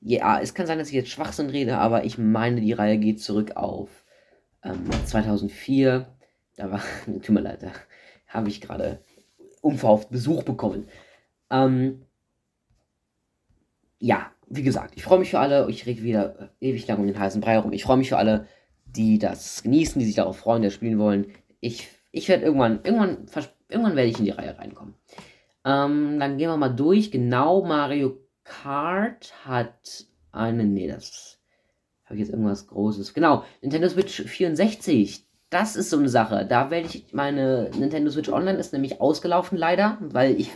ja, 0.00 0.40
es 0.40 0.54
kann 0.54 0.66
sein, 0.66 0.78
dass 0.78 0.88
ich 0.88 0.94
jetzt 0.94 1.10
Schwachsinn 1.10 1.50
rede, 1.50 1.78
aber 1.78 2.04
ich 2.04 2.16
meine, 2.16 2.60
die 2.60 2.72
Reihe 2.72 2.98
geht 2.98 3.20
zurück 3.20 3.56
auf 3.56 3.90
ähm, 4.62 4.88
2004. 5.04 6.06
Da 6.56 6.70
war, 6.70 6.82
tut 7.06 7.30
mir 7.30 7.40
leid, 7.40 7.62
da 7.62 7.72
habe 8.28 8.48
ich 8.48 8.60
gerade 8.60 9.00
unverhofft 9.60 10.10
Besuch 10.10 10.44
bekommen. 10.44 10.88
Ähm, 11.50 12.06
ja, 13.98 14.30
wie 14.48 14.62
gesagt, 14.62 14.94
ich 14.96 15.02
freue 15.02 15.18
mich 15.18 15.30
für 15.30 15.40
alle. 15.40 15.68
Ich 15.70 15.86
rede 15.86 16.02
wieder 16.02 16.50
ewig 16.60 16.86
lang 16.86 16.98
um 16.98 17.06
den 17.06 17.18
heißen 17.18 17.40
Brei 17.40 17.52
herum. 17.52 17.72
Ich 17.72 17.82
freue 17.82 17.96
mich 17.96 18.08
für 18.08 18.18
alle, 18.18 18.46
die 18.96 19.18
das 19.18 19.62
genießen, 19.62 19.98
die 19.98 20.06
sich 20.06 20.16
darauf 20.16 20.38
freuen, 20.38 20.62
das 20.62 20.74
spielen 20.74 20.98
wollen. 20.98 21.32
Ich, 21.60 21.88
ich 22.10 22.28
werde 22.28 22.44
irgendwann, 22.44 22.80
irgendwann, 22.84 23.26
irgendwann 23.68 23.96
werde 23.96 24.10
ich 24.10 24.18
in 24.18 24.24
die 24.24 24.30
Reihe 24.30 24.58
reinkommen. 24.58 24.94
Ähm, 25.64 26.18
dann 26.18 26.38
gehen 26.38 26.48
wir 26.48 26.56
mal 26.56 26.68
durch. 26.68 27.10
Genau, 27.10 27.64
Mario 27.64 28.18
Kart 28.44 29.32
hat 29.44 30.06
eine, 30.32 30.64
nee, 30.64 30.88
das 30.88 31.38
habe 32.04 32.16
ich 32.16 32.20
jetzt 32.20 32.32
irgendwas 32.32 32.66
Großes. 32.66 33.14
Genau, 33.14 33.44
Nintendo 33.60 33.88
Switch 33.88 34.22
64 34.22 35.26
das 35.52 35.76
ist 35.76 35.90
so 35.90 35.98
eine 35.98 36.08
Sache. 36.08 36.46
Da 36.46 36.70
werde 36.70 36.88
ich, 36.88 37.12
meine 37.12 37.70
Nintendo 37.78 38.10
Switch 38.10 38.30
Online 38.30 38.58
ist 38.58 38.72
nämlich 38.72 39.00
ausgelaufen 39.00 39.58
leider, 39.58 39.98
weil 40.00 40.40
ich, 40.40 40.50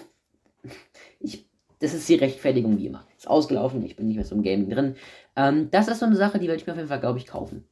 ich, 1.20 1.46
das 1.80 1.92
ist 1.92 2.08
die 2.08 2.14
Rechtfertigung 2.14 2.78
wie 2.78 2.86
immer. 2.86 3.06
Ist 3.16 3.28
ausgelaufen, 3.28 3.84
ich 3.84 3.96
bin 3.96 4.06
nicht 4.06 4.16
mehr 4.16 4.24
so 4.24 4.34
im 4.34 4.42
Gaming 4.42 4.70
drin. 4.70 4.96
Ähm, 5.36 5.70
das 5.70 5.88
ist 5.88 6.00
so 6.00 6.06
eine 6.06 6.16
Sache, 6.16 6.38
die 6.38 6.48
werde 6.48 6.60
ich 6.60 6.66
mir 6.66 6.72
auf 6.72 6.78
jeden 6.78 6.88
Fall, 6.88 7.00
glaube 7.00 7.18
ich, 7.18 7.26
kaufen. 7.26 7.68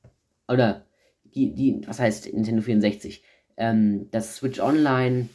Oder, 0.49 0.87
die, 1.25 1.55
die, 1.55 1.81
was 1.87 2.01
heißt 2.01 2.33
Nintendo 2.33 2.63
64? 2.63 3.23
Ähm, 3.57 4.09
das 4.11 4.37
Switch 4.37 4.61
Online 4.61 5.29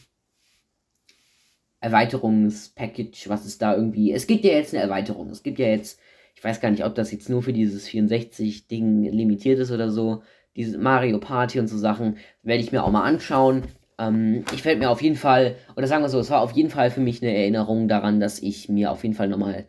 Erweiterungspackage, 1.82 3.30
was 3.30 3.46
ist 3.46 3.62
da 3.62 3.76
irgendwie. 3.76 4.12
Es 4.12 4.28
gibt 4.28 4.44
ja 4.44 4.52
jetzt 4.52 4.74
eine 4.74 4.84
Erweiterung. 4.84 5.30
Es 5.30 5.44
gibt 5.44 5.60
ja 5.60 5.68
jetzt, 5.68 6.00
ich 6.36 6.44
weiß 6.44 6.60
gar 6.60 6.72
nicht, 6.72 6.84
ob 6.84 6.96
das 6.96 7.12
jetzt 7.12 7.30
nur 7.30 7.42
für 7.42 7.54
dieses 7.54 7.88
64-Ding 7.88 9.04
limitiert 9.04 9.60
ist 9.60 9.72
oder 9.72 9.90
so 9.90 10.22
diese 10.56 10.78
Mario 10.78 11.20
Party 11.20 11.60
und 11.60 11.68
so 11.68 11.78
Sachen, 11.78 12.18
werde 12.44 12.62
ich 12.62 12.72
mir 12.72 12.84
auch 12.84 12.92
mal 12.92 13.04
anschauen. 13.04 13.64
Ähm, 13.98 14.44
ich 14.54 14.66
werde 14.66 14.80
mir 14.80 14.90
auf 14.90 15.02
jeden 15.02 15.16
Fall, 15.16 15.56
oder 15.78 15.88
sagen 15.88 16.04
wir 16.04 16.10
so, 16.10 16.20
es 16.20 16.30
war 16.30 16.42
auf 16.42 16.52
jeden 16.52 16.70
Fall 16.70 16.92
für 16.92 17.00
mich 17.00 17.22
eine 17.22 17.36
Erinnerung 17.36 17.88
daran, 17.88 18.20
dass 18.20 18.40
ich 18.40 18.68
mir 18.68 18.92
auf 18.92 19.04
jeden 19.04 19.16
Fall 19.16 19.30
nochmal 19.30 19.68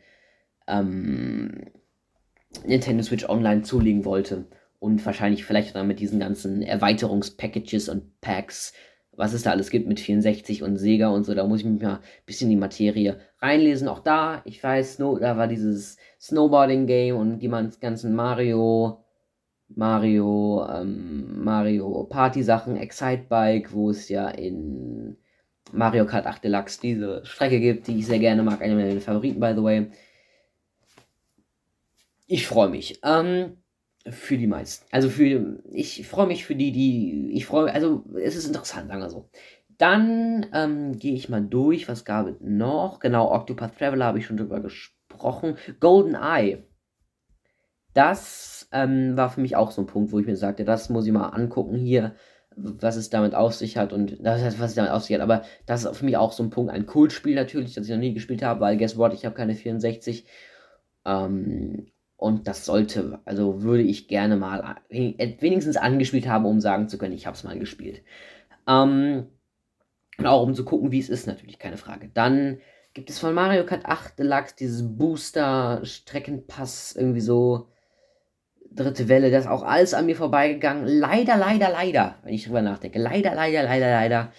ähm, 0.67 1.67
Nintendo 2.67 3.05
Switch 3.05 3.29
Online 3.29 3.63
zulegen 3.63 4.05
wollte. 4.05 4.47
Und 4.81 5.05
wahrscheinlich 5.07 5.45
vielleicht 5.45 5.77
dann 5.77 5.87
mit 5.87 6.01
diesen 6.01 6.19
ganzen 6.19 6.63
Erweiterungspackages 6.63 7.89
und 7.89 8.21
Packs, 8.21 8.73
was 9.13 9.35
es 9.35 9.43
da 9.43 9.51
alles 9.51 9.71
gibt 9.71 9.87
mit 9.87 10.01
64 10.01 10.63
und 10.63 10.77
Sega 10.79 11.09
und 11.09 11.25
so, 11.25 11.35
da 11.35 11.47
muss 11.47 11.61
ich 11.61 11.67
mich 11.67 11.83
mal 11.83 11.97
ein 11.97 12.01
bisschen 12.27 12.47
in 12.47 12.57
die 12.57 12.61
Materie 12.61 13.21
reinlesen. 13.41 13.87
Auch 13.87 14.01
da, 14.01 14.41
ich 14.45 14.63
weiß, 14.63 14.97
da 14.97 15.37
war 15.37 15.47
dieses 15.47 15.99
Snowboarding-Game 16.21 17.15
und 17.15 17.39
die 17.41 17.51
ganzen 17.81 18.15
Mario 18.15 19.05
Mario, 19.75 20.67
ähm, 20.69 21.45
Mario 21.45 22.05
Party 22.05 22.43
Sachen, 22.43 22.77
Excite 22.77 23.27
Bike, 23.29 23.73
wo 23.73 23.91
es 23.91 24.09
ja 24.09 24.29
in 24.29 25.17
Mario 25.73 26.07
Kart 26.07 26.27
8 26.27 26.43
Deluxe 26.43 26.81
diese 26.81 27.25
Strecke 27.25 27.61
gibt, 27.61 27.87
die 27.87 27.99
ich 27.99 28.07
sehr 28.07 28.19
gerne 28.19 28.43
mag, 28.43 28.61
eine 28.63 28.75
meiner 28.75 29.01
Favoriten, 29.01 29.39
by 29.39 29.53
the 29.55 29.63
way. 29.63 29.91
Ich 32.27 32.47
freue 32.47 32.69
mich. 32.69 33.01
Ähm, 33.05 33.59
für 34.09 34.39
die 34.39 34.47
meisten. 34.47 34.87
Also 34.91 35.11
für, 35.11 35.63
ich 35.71 36.07
freue 36.07 36.27
mich 36.27 36.45
für 36.45 36.55
die, 36.55 36.73
die, 36.73 37.31
ich 37.33 37.47
freue 37.47 37.73
also 37.73 38.05
es 38.23 38.37
ist 38.37 38.47
interessant, 38.47 38.89
sagen 38.89 39.01
wir 39.01 39.11
so. 39.11 39.29
Dann 39.79 40.47
ähm, 40.53 40.99
gehe 40.99 41.15
ich 41.15 41.29
mal 41.29 41.43
durch, 41.43 41.89
was 41.89 42.05
gab 42.05 42.27
es 42.27 42.37
noch? 42.41 43.01
Genau, 43.01 43.33
Octopath 43.33 43.79
Traveler 43.79 44.07
habe 44.07 44.19
ich 44.19 44.27
schon 44.27 44.37
drüber 44.37 44.61
gesprochen. 44.61 45.57
Golden 45.81 46.15
Eye. 46.15 46.63
Das 47.95 48.69
ähm, 48.73 49.17
war 49.17 49.31
für 49.31 49.41
mich 49.41 49.57
auch 49.57 49.71
so 49.71 49.83
ein 49.83 49.87
Punkt, 49.87 50.13
wo 50.13 50.19
ich 50.19 50.27
mir 50.27 50.37
sagte, 50.37 50.65
das 50.65 50.91
muss 50.91 51.07
ich 51.07 51.13
mal 51.13 51.29
angucken 51.29 51.77
hier, 51.77 52.15
was 52.57 52.97
es 52.97 53.11
damit 53.11 53.35
auf 53.35 53.55
sich 53.55 53.77
hat 53.77 53.93
und 53.93 54.19
das 54.25 54.43
heißt, 54.43 54.61
was 54.61 54.71
es 54.71 54.77
damit 54.77 54.93
auf 54.93 55.03
sich 55.03 55.15
hat. 55.15 55.23
Aber 55.23 55.43
das 55.67 55.85
ist 55.85 55.97
für 55.97 56.05
mich 56.05 56.17
auch 56.17 56.33
so 56.33 56.43
ein 56.43 56.51
Punkt, 56.51 56.73
ein 56.73 56.87
Kultspiel 56.87 57.35
natürlich, 57.35 57.75
das 57.75 57.87
ich 57.87 57.91
noch 57.91 57.99
nie 57.99 58.15
gespielt 58.15 58.43
habe, 58.43 58.61
weil 58.61 58.77
guess 58.77 58.97
what, 58.97 59.15
ich 59.15 59.25
habe 59.25 59.35
keine 59.35 59.55
64. 59.55 60.27
Ähm, 61.07 61.87
und 62.21 62.47
das 62.47 62.67
sollte, 62.67 63.19
also 63.25 63.63
würde 63.63 63.83
ich 63.83 64.07
gerne 64.07 64.37
mal 64.37 64.77
wenigstens 64.91 65.79
angespielt 65.79 66.29
haben, 66.29 66.45
um 66.45 66.61
sagen 66.61 66.87
zu 66.87 66.99
können, 66.99 67.15
ich 67.15 67.27
habe 67.27 67.35
es 67.35 67.45
mal 67.45 67.59
gespielt. 67.59 68.03
Ähm, 68.69 69.29
und 70.19 70.27
auch 70.27 70.43
um 70.43 70.55
zu 70.55 70.67
gucken, 70.67 70.93
wie 70.93 70.99
es 70.99 71.09
ist, 71.09 71.27
natürlich, 71.27 71.59
keine 71.59 71.79
Frage. 71.79 72.11
Dann 72.13 72.61
gibt 72.93 73.09
es 73.09 73.19
von 73.19 73.33
Mario 73.33 73.65
Kart 73.65 73.87
8 73.87 74.19
Deluxe 74.19 74.55
dieses 74.55 74.83
Booster-Streckenpass, 74.99 76.95
irgendwie 76.95 77.23
so 77.23 77.69
dritte 78.71 79.09
Welle, 79.09 79.31
das 79.31 79.47
ist 79.47 79.51
auch 79.51 79.63
alles 79.63 79.95
an 79.95 80.05
mir 80.05 80.17
vorbeigegangen. 80.17 80.87
Leider, 80.87 81.39
leider, 81.39 81.71
leider, 81.71 82.17
wenn 82.23 82.35
ich 82.35 82.45
drüber 82.45 82.61
nachdenke, 82.61 82.99
leider, 82.99 83.35
leider, 83.35 83.63
leider, 83.63 83.91
leider, 83.91 84.33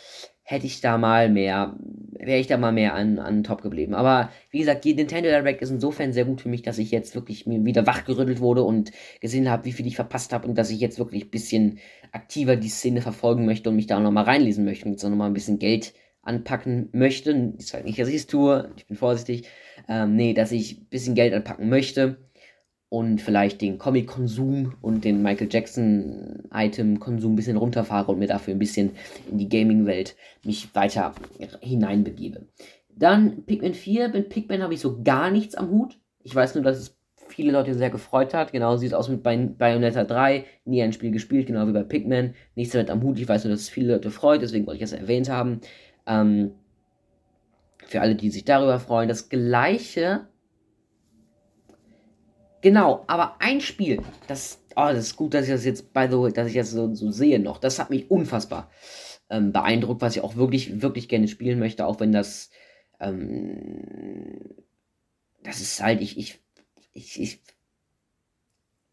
hätte 0.52 0.66
ich 0.66 0.82
da 0.82 0.98
mal 0.98 1.30
mehr, 1.30 1.76
wäre 2.20 2.40
ich 2.40 2.48
da 2.48 2.58
mal 2.58 2.72
mehr 2.72 2.94
an, 2.94 3.20
an 3.20 3.44
Top 3.44 3.62
geblieben. 3.62 3.94
Aber 3.94 4.30
wie 4.50 4.60
gesagt, 4.60 4.84
die 4.84 4.94
Nintendo 4.94 5.30
Direct 5.30 5.62
ist 5.62 5.72
insofern 5.72 6.14
sehr 6.14 6.26
gut 6.26 6.42
für 6.42 6.50
mich, 6.50 6.62
dass 6.62 6.78
ich 6.78 6.92
jetzt 6.92 7.16
wirklich 7.16 7.48
mir 7.48 7.64
wieder 7.66 7.88
wachgerüttelt 7.88 8.40
wurde 8.40 8.64
und 8.64 8.92
gesehen 9.22 9.50
habe, 9.50 9.66
wie 9.66 9.72
viel 9.72 9.88
ich 9.88 9.96
verpasst 9.96 10.34
habe 10.34 10.48
und 10.48 10.58
dass 10.58 10.70
ich 10.70 10.80
jetzt 10.80 11.00
wirklich 11.00 11.26
ein 11.26 11.32
bisschen 11.32 11.80
aktiver 12.12 12.58
die 12.58 12.70
Szene 12.70 13.02
verfolgen 13.02 13.46
möchte 13.46 13.70
und 13.70 13.78
mich 13.78 13.88
da 13.88 13.98
auch 13.98 14.04
nochmal 14.04 14.26
reinlesen 14.26 14.66
möchte 14.66 14.86
und 14.86 14.92
jetzt 14.92 15.06
auch 15.06 15.10
nochmal 15.10 15.30
ein 15.30 15.34
bisschen 15.34 15.58
Geld 15.60 15.94
anpacken 16.22 16.90
möchte. 16.92 17.54
Ich 17.58 17.68
sage 17.68 17.86
nicht, 17.86 17.98
dass 17.98 18.10
ich 18.10 18.16
es 18.16 18.28
tue, 18.28 18.72
ich 18.76 18.86
bin 18.86 18.98
vorsichtig. 18.98 19.48
Ähm, 19.88 20.16
nee, 20.16 20.34
dass 20.34 20.52
ich 20.52 20.78
ein 20.78 20.86
bisschen 20.90 21.16
Geld 21.16 21.34
anpacken 21.34 21.70
möchte 21.70 22.18
und 22.92 23.22
vielleicht 23.22 23.62
den 23.62 23.78
Comic-Konsum 23.78 24.74
und 24.82 25.06
den 25.06 25.24
Michael 25.24 25.48
Jackson-Item-Konsum 25.50 27.32
ein 27.32 27.36
bisschen 27.38 27.56
runterfahre 27.56 28.12
und 28.12 28.20
mir 28.20 28.28
dafür 28.28 28.54
ein 28.54 28.60
bisschen 28.60 28.92
in 29.32 29.38
die 29.38 29.48
Gaming-Welt 29.48 30.18
mich 30.44 30.76
weiter 30.76 31.16
hineinbegebe. 31.62 32.48
Dann 32.90 33.46
Pikmin 33.46 33.76
4. 33.76 34.10
Mit 34.10 34.28
Pikmin 34.28 34.62
habe 34.62 34.74
ich 34.74 34.82
so 34.82 35.02
gar 35.02 35.32
nichts 35.32 35.56
am 35.56 35.70
Hut. 35.70 35.98
Ich 36.22 36.36
weiß 36.36 36.56
nur, 36.56 36.66
dass 36.66 36.80
es 36.80 36.98
viele 37.30 37.54
Leute 37.54 37.76
sehr 37.76 37.92
gefreut 37.92 38.34
hat. 38.34 38.52
Genau 38.52 38.76
sieht 38.76 38.90
es 38.90 38.94
aus 38.94 39.08
mit 39.08 39.24
Bayonetta 39.24 40.04
3. 40.04 40.44
Nie 40.66 40.84
ein 40.84 40.92
Spiel 40.92 41.12
gespielt, 41.12 41.48
genau 41.48 41.66
wie 41.68 41.72
bei 41.72 41.84
Pikmin. 41.84 42.34
Nichts 42.56 42.74
damit 42.74 42.90
am 42.90 43.02
Hut. 43.04 43.18
Ich 43.18 43.30
weiß 43.30 43.46
nur, 43.46 43.52
dass 43.52 43.62
es 43.62 43.70
viele 43.70 43.94
Leute 43.94 44.12
freut, 44.12 44.42
deswegen 44.42 44.68
wollte 44.68 44.84
ich 44.84 44.90
das 44.92 45.00
erwähnt 45.00 45.30
haben. 45.30 45.62
Ähm, 46.06 46.52
für 47.86 48.02
alle, 48.02 48.16
die 48.16 48.32
sich 48.32 48.44
darüber 48.44 48.80
freuen. 48.80 49.08
Das 49.08 49.30
gleiche 49.30 50.28
Genau, 52.62 53.04
aber 53.08 53.38
ein 53.40 53.60
Spiel, 53.60 54.02
das, 54.28 54.62
oh, 54.76 54.88
das 54.88 55.08
ist 55.08 55.16
gut, 55.16 55.34
dass 55.34 55.46
ich 55.46 55.52
das 55.52 55.66
jetzt, 55.66 55.94
by 55.94 56.08
the 56.10 56.18
way, 56.18 56.32
dass 56.32 56.48
ich 56.48 56.54
das 56.54 56.72
so, 56.72 56.94
so 56.94 57.12
sehe 57.12 57.40
noch. 57.40 57.58
Das 57.58 57.80
hat 57.80 57.90
mich 57.90 58.10
unfassbar 58.12 58.70
ähm, 59.30 59.52
beeindruckt, 59.52 60.02
was 60.02 60.16
ich 60.16 60.22
auch 60.22 60.36
wirklich, 60.36 60.82
wirklich 60.82 61.10
gerne 61.10 61.28
spielen 61.28 61.60
möchte, 61.60 61.86
auch 61.86 62.00
wenn 62.00 62.12
das, 62.12 62.52
ähm, 63.00 64.56
das 65.44 65.60
ist 65.60 65.82
halt, 65.82 66.02
ich, 66.02 66.18
ich, 66.18 66.40
ich, 66.94 67.20
ich 67.20 67.42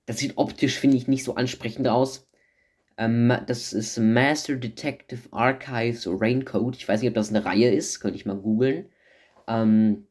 das 0.06 0.16
sieht 0.16 0.38
optisch, 0.38 0.78
finde 0.78 0.96
ich, 0.96 1.06
nicht 1.06 1.22
so 1.22 1.34
ansprechend 1.34 1.86
aus. 1.86 2.26
Ähm, 2.96 3.30
das 3.46 3.74
ist 3.74 3.98
Master 3.98 4.56
Detective 4.56 5.28
Archives 5.32 6.08
Raincoat. 6.10 6.76
Ich 6.76 6.88
weiß 6.88 7.02
nicht, 7.02 7.10
ob 7.10 7.14
das 7.14 7.28
eine 7.28 7.44
Reihe 7.44 7.70
ist, 7.70 8.00
könnte 8.00 8.16
ich 8.16 8.24
mal 8.24 8.36
googeln. 8.36 8.88
Ähm, 9.46 10.06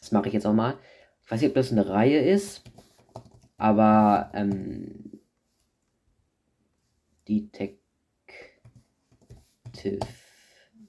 das 0.00 0.12
mache 0.12 0.28
ich 0.28 0.34
jetzt 0.34 0.46
auch 0.46 0.54
mal. 0.54 0.78
Ich 1.26 1.32
weiß 1.32 1.40
nicht, 1.40 1.50
ob 1.50 1.54
das 1.56 1.72
eine 1.72 1.88
Reihe 1.88 2.20
ist, 2.20 2.62
aber 3.58 4.30
ähm, 4.32 5.20
Detective 7.28 7.80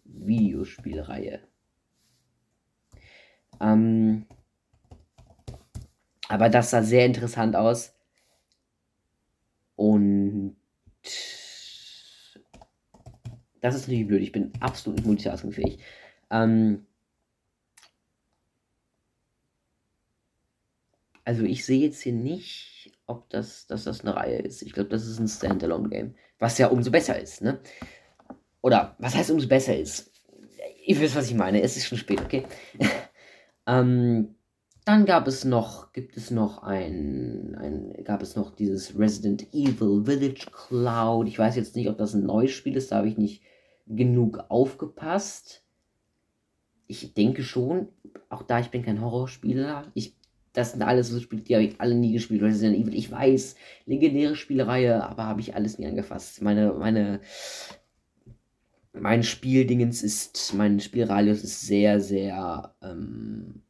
Videospielreihe. 0.05 1.41
Ähm, 3.59 4.27
aber 6.27 6.49
das 6.49 6.69
sah 6.69 6.83
sehr 6.83 7.07
interessant 7.07 7.55
aus. 7.55 7.95
Und 9.75 10.57
das 13.61 13.75
ist 13.75 13.87
natürlich 13.87 14.07
blöd. 14.07 14.21
Ich 14.21 14.31
bin 14.31 14.51
absolut 14.59 14.97
nicht 14.97 15.07
multitaskingfähig. 15.07 15.79
Ähm, 16.29 16.86
also 21.27 21.43
ich 21.43 21.65
sehe 21.65 21.81
jetzt 21.81 22.01
hier 22.01 22.13
nicht, 22.13 22.93
ob 23.05 23.29
das, 23.29 23.67
dass 23.67 23.83
das 23.83 23.99
eine 23.99 24.15
Reihe 24.15 24.37
ist. 24.37 24.61
Ich 24.61 24.71
glaube, 24.71 24.87
das 24.87 25.05
ist 25.05 25.19
ein 25.19 25.27
Standalone-Game. 25.27 26.15
Was 26.39 26.57
ja 26.57 26.67
umso 26.67 26.89
besser 26.89 27.19
ist, 27.19 27.41
ne? 27.41 27.59
Oder 28.61 28.95
was 28.97 29.13
heißt 29.13 29.31
umso 29.31 29.49
besser 29.49 29.77
ist? 29.77 30.09
Ihr 30.85 30.97
wisst, 31.01 31.17
was 31.17 31.29
ich 31.29 31.35
meine. 31.35 31.61
Es 31.61 31.75
ist 31.75 31.87
schon 31.87 31.97
spät, 31.97 32.21
okay? 32.21 32.45
ähm, 33.67 34.35
dann 34.85 35.05
gab 35.05 35.27
es 35.27 35.43
noch, 35.43 35.91
gibt 35.91 36.15
es 36.15 36.31
noch 36.31 36.63
ein, 36.63 37.55
ein, 37.59 38.05
gab 38.05 38.21
es 38.21 38.37
noch 38.37 38.55
dieses 38.55 38.97
Resident 38.97 39.53
Evil 39.53 40.05
Village 40.05 40.45
Cloud. 40.49 41.27
Ich 41.27 41.37
weiß 41.37 41.57
jetzt 41.57 41.75
nicht, 41.75 41.89
ob 41.89 41.97
das 41.97 42.13
ein 42.13 42.25
neues 42.25 42.51
Spiel 42.51 42.77
ist, 42.77 42.93
da 42.93 42.99
habe 42.99 43.09
ich 43.09 43.17
nicht 43.17 43.41
genug 43.85 44.45
aufgepasst. 44.47 45.65
Ich 46.87 47.13
denke 47.15 47.43
schon, 47.43 47.89
auch 48.29 48.43
da 48.43 48.61
ich 48.61 48.69
bin 48.69 48.83
kein 48.83 49.01
Horrorspieler, 49.01 49.91
ich, 49.93 50.15
das 50.57 50.71
sind 50.71 50.81
alles 50.81 51.09
so 51.09 51.19
Spiele, 51.19 51.43
die 51.43 51.53
habe 51.53 51.65
ich 51.65 51.79
alle 51.79 51.93
nie 51.93 52.13
gespielt. 52.13 52.41
Resident 52.41 52.75
Evil, 52.75 52.95
ich 52.95 53.11
weiß, 53.11 53.55
legendäre 53.85 54.35
Spielereihe, 54.35 55.03
aber 55.03 55.25
habe 55.25 55.39
ich 55.39 55.53
alles 55.53 55.77
nie 55.77 55.85
angefasst. 55.85 56.41
Meine, 56.41 56.73
meine, 56.73 57.21
mein 58.91 59.21
Spieldingens 59.21 60.01
ist, 60.01 60.55
mein 60.55 60.79
Spielradius 60.79 61.43
ist 61.43 61.61
sehr, 61.61 61.99
sehr, 62.01 62.73
ähm, 62.81 63.61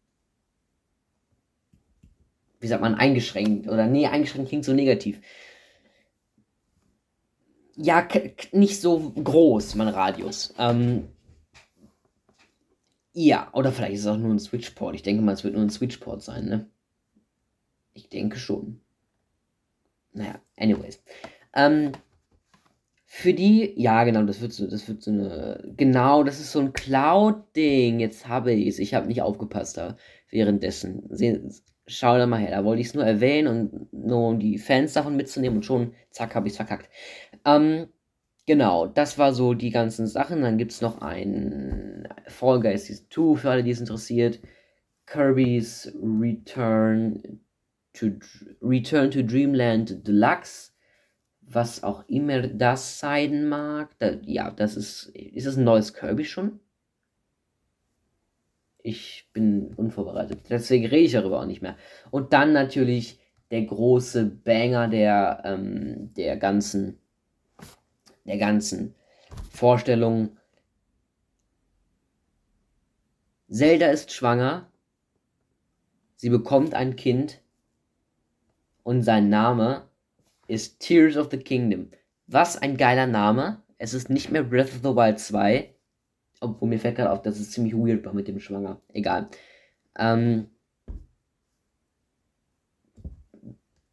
wie 2.62 2.68
sagt 2.68 2.82
man, 2.82 2.96
eingeschränkt. 2.96 3.68
Oder 3.68 3.88
nee, 3.88 4.08
eingeschränkt 4.08 4.48
klingt 4.48 4.64
so 4.64 4.72
negativ. 4.72 5.20
Ja, 7.76 8.08
nicht 8.54 8.80
so 8.80 9.12
groß, 9.12 9.76
mein 9.76 9.90
Radius. 9.90 10.54
Ähm, 10.58 11.10
ja, 13.12 13.50
oder 13.52 13.74
vielleicht 13.74 13.96
ist 13.96 14.02
es 14.02 14.08
auch 14.08 14.18
nur 14.18 14.34
ein 14.34 14.40
Switchport. 14.40 14.96
Ich 14.96 15.04
denke 15.04 15.22
mal, 15.22 15.34
es 15.34 15.44
wird 15.44 15.54
nur 15.54 15.64
ein 15.64 15.70
Switchport 15.70 16.22
sein, 16.22 16.46
ne? 16.46 16.70
Ich 17.98 18.10
denke 18.10 18.38
schon. 18.38 18.80
Naja, 20.14 20.40
anyways. 20.56 21.02
Ähm, 21.56 21.94
für 23.08 23.34
die, 23.34 23.74
ja 23.76 24.04
genau, 24.04 24.22
das 24.24 24.40
wird 24.40 24.54
so, 24.54 24.68
das 24.68 24.88
wird 24.88 25.02
so 25.02 25.10
eine, 25.10 25.74
genau, 25.76 26.24
das 26.24 26.40
ist 26.40 26.52
so 26.52 26.60
ein 26.60 26.74
Cloud-Ding. 26.74 28.00
Jetzt 28.00 28.28
habe 28.28 28.54
ich 28.54 28.68
es. 28.68 28.80
Ich 28.80 28.94
habe 28.94 29.08
nicht 29.08 29.24
aufgepasst 29.24 29.78
da 29.78 29.98
währenddessen. 30.30 31.08
Sehen, 31.10 31.52
schau 31.88 32.20
da 32.20 32.28
mal 32.28 32.40
her. 32.40 32.52
Da 32.52 32.64
wollte 32.66 32.82
ich 32.82 32.90
es 32.90 32.94
nur 32.94 33.04
erwähnen 33.04 33.48
und 33.48 33.94
nur 33.94 34.28
um 34.28 34.40
die 34.40 34.60
Fans 34.60 34.94
davon 34.94 35.16
mitzunehmen 35.16 35.58
und 35.58 35.64
schon, 35.64 35.96
zack, 36.12 36.36
habe 36.36 36.48
ich 36.48 36.54
es 36.54 36.58
verkackt. 36.58 36.90
Ähm, 37.46 37.88
genau, 38.46 38.86
das 38.86 39.18
war 39.18 39.34
so 39.34 39.56
die 39.56 39.72
ganzen 39.72 40.06
Sachen. 40.06 40.44
Dann 40.44 40.60
gibt 40.60 40.72
es 40.74 40.82
noch 40.82 41.02
ein 41.02 42.08
Fall 42.28 42.60
Guys 42.60 42.86
Season 42.86 43.08
2 43.10 43.36
für 43.38 43.50
alle, 43.50 43.64
die 43.64 43.72
es 43.72 43.80
interessiert. 43.80 44.40
Kirby's 45.08 45.92
Return 46.00 47.40
to, 47.98 48.12
Return 48.62 49.12
to 49.12 49.24
Dreamland 49.24 50.08
Deluxe. 50.08 50.72
Was 51.42 51.84
auch 51.84 52.04
immer 52.08 52.48
das 52.48 53.00
sein 53.00 53.48
mag. 53.48 53.98
Da, 54.00 54.18
ja, 54.24 54.52
das 54.52 54.76
ist. 54.76 55.08
Ist 55.14 55.48
das 55.48 55.58
ein 55.58 55.64
neues 55.64 55.94
Kirby 55.94 56.26
schon? 56.26 56.60
ich 58.88 59.28
bin 59.34 59.74
unvorbereitet. 59.76 60.50
Deswegen 60.50 60.86
rede 60.86 61.06
ich 61.06 61.12
darüber 61.12 61.42
auch 61.42 61.46
nicht 61.46 61.62
mehr. 61.62 61.76
Und 62.10 62.32
dann 62.32 62.54
natürlich 62.54 63.20
der 63.52 63.64
große 63.64 64.26
Banger 64.26 64.88
der, 64.88 65.42
ähm, 65.44 66.14
der 66.14 66.38
ganzen, 66.38 66.98
der 68.26 68.38
ganzen 68.38 68.96
Vorstellung. 69.52 70.38
Zelda 73.50 73.88
ist 73.88 74.14
schwanger. 74.14 74.72
Sie 76.16 76.30
bekommt 76.30 76.74
ein 76.74 76.96
Kind. 76.96 77.42
Und 78.88 79.02
sein 79.02 79.28
Name 79.28 79.90
ist 80.48 80.80
Tears 80.80 81.18
of 81.18 81.28
the 81.30 81.38
Kingdom. 81.38 81.90
Was 82.28 82.56
ein 82.56 82.78
geiler 82.78 83.06
Name. 83.06 83.62
Es 83.78 83.94
ist 83.94 84.10
nicht 84.10 84.32
mehr 84.32 84.44
Breath 84.44 84.68
of 84.68 84.80
the 84.82 84.96
Wild 84.96 85.20
2, 85.20 85.76
obwohl 86.40 86.70
mir 86.70 86.80
fällt 86.80 86.96
gerade 86.96 87.12
auf, 87.12 87.22
dass 87.22 87.38
es 87.38 87.52
ziemlich 87.52 87.76
weird 87.76 88.06
war 88.06 88.14
mit 88.14 88.30
dem 88.30 88.40
Schwanger. 88.40 88.80
Egal. 88.94 89.28
Ähm, 90.00 90.52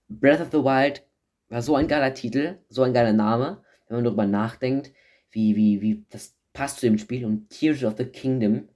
Breath 0.09 0.41
of 0.41 0.53
the 0.53 0.63
Wild 0.63 1.05
war 1.49 1.61
so 1.61 1.75
ein 1.75 1.89
geiler 1.89 2.15
Titel, 2.15 2.59
so 2.69 2.85
ein 2.85 2.95
geiler 2.95 3.13
Name, 3.13 3.65
wenn 3.89 3.97
man 3.97 4.05
darüber 4.05 4.27
nachdenkt, 4.27 4.93
wie, 5.33 5.57
wie, 5.57 5.81
wie, 5.81 6.07
das 6.11 6.37
passt 6.53 6.79
zu 6.79 6.87
dem 6.87 6.99
Spiel 6.99 7.25
und 7.25 7.49
Tears 7.49 7.83
of 7.83 7.97
the 7.99 8.05
Kingdom. 8.05 8.69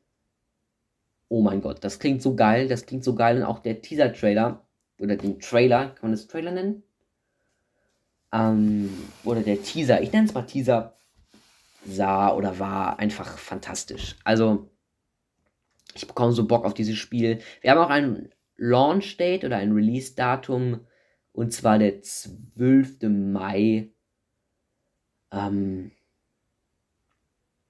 Oh 1.28 1.42
mein 1.42 1.60
Gott, 1.60 1.84
das 1.84 2.00
klingt 2.00 2.22
so 2.22 2.34
geil, 2.34 2.66
das 2.66 2.86
klingt 2.86 3.04
so 3.04 3.14
geil 3.14 3.36
und 3.36 3.44
auch 3.44 3.60
der 3.60 3.82
Teaser-Trailer, 3.82 4.64
oder 4.98 5.16
den 5.16 5.40
Trailer, 5.40 5.90
kann 5.90 6.10
man 6.10 6.12
das 6.12 6.26
Trailer 6.26 6.50
nennen? 6.50 6.82
Ähm, 8.32 8.90
oder 9.24 9.40
der 9.40 9.62
Teaser, 9.62 10.02
ich 10.02 10.12
nenne 10.12 10.26
es 10.26 10.34
mal 10.34 10.42
Teaser, 10.42 10.94
sah 11.86 12.34
oder 12.34 12.58
war 12.58 12.98
einfach 12.98 13.38
fantastisch. 13.38 14.16
Also, 14.24 14.70
ich 15.94 16.06
bekomme 16.06 16.32
so 16.32 16.46
Bock 16.46 16.64
auf 16.64 16.74
dieses 16.74 16.96
Spiel. 16.96 17.40
Wir 17.60 17.70
haben 17.70 17.78
auch 17.78 17.90
ein 17.90 18.30
Launch-Date 18.56 19.44
oder 19.44 19.56
ein 19.56 19.72
Release-Datum 19.72 20.86
und 21.32 21.52
zwar 21.52 21.78
der 21.78 22.02
12. 22.02 23.02
Mai. 23.02 23.90
Ähm, 25.30 25.92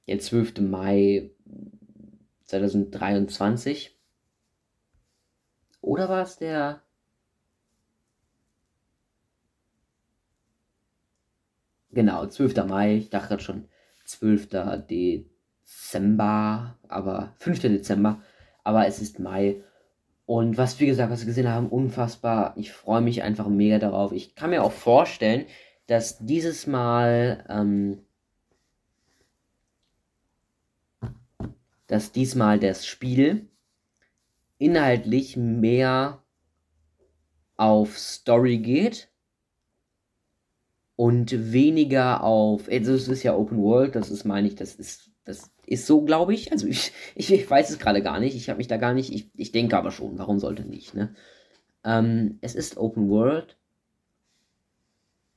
der 0.06 0.18
12. 0.18 0.60
Mai 0.60 1.30
2023. 2.44 3.94
Oder 5.80 6.08
war 6.08 6.22
es 6.22 6.38
der 6.38 6.82
Genau, 11.98 12.24
12. 12.26 12.64
Mai. 12.68 12.94
Ich 12.94 13.10
dachte 13.10 13.26
gerade 13.26 13.42
schon 13.42 13.64
12. 14.04 14.50
Dezember, 14.88 16.78
aber 16.86 17.34
5. 17.38 17.58
Dezember, 17.58 18.22
aber 18.62 18.86
es 18.86 19.02
ist 19.02 19.18
Mai. 19.18 19.64
Und 20.24 20.56
was, 20.56 20.78
wie 20.78 20.86
gesagt, 20.86 21.10
was 21.10 21.22
wir 21.22 21.26
gesehen 21.26 21.48
haben, 21.48 21.68
unfassbar. 21.68 22.52
Ich 22.54 22.70
freue 22.70 23.00
mich 23.00 23.24
einfach 23.24 23.48
mega 23.48 23.80
darauf. 23.80 24.12
Ich 24.12 24.36
kann 24.36 24.50
mir 24.50 24.62
auch 24.62 24.70
vorstellen, 24.70 25.46
dass 25.88 26.18
dieses 26.18 26.68
Mal, 26.68 27.44
ähm, 27.48 27.98
dass 31.88 32.12
diesmal 32.12 32.60
das 32.60 32.86
Spiel 32.86 33.48
inhaltlich 34.58 35.36
mehr 35.36 36.22
auf 37.56 37.98
Story 37.98 38.58
geht 38.58 39.07
und 40.98 41.52
weniger 41.52 42.24
auf, 42.24 42.68
also 42.68 42.92
es 42.92 43.06
ist 43.06 43.22
ja 43.22 43.36
Open 43.36 43.62
World, 43.62 43.94
das 43.94 44.10
ist, 44.10 44.24
meine 44.24 44.48
ich, 44.48 44.56
das 44.56 44.74
ist, 44.74 45.12
das 45.24 45.52
ist 45.64 45.86
so, 45.86 46.02
glaube 46.02 46.34
ich. 46.34 46.50
Also 46.50 46.66
ich, 46.66 46.90
ich, 47.14 47.32
ich, 47.32 47.48
weiß 47.48 47.70
es 47.70 47.78
gerade 47.78 48.02
gar 48.02 48.18
nicht, 48.18 48.34
ich 48.34 48.48
habe 48.48 48.56
mich 48.56 48.66
da 48.66 48.78
gar 48.78 48.94
nicht, 48.94 49.12
ich, 49.12 49.30
ich 49.36 49.52
denke 49.52 49.78
aber 49.78 49.92
schon, 49.92 50.18
warum 50.18 50.40
sollte 50.40 50.64
nicht, 50.64 50.94
ne? 50.94 51.14
Ähm, 51.84 52.38
es 52.40 52.56
ist 52.56 52.78
Open 52.78 53.08
World 53.08 53.56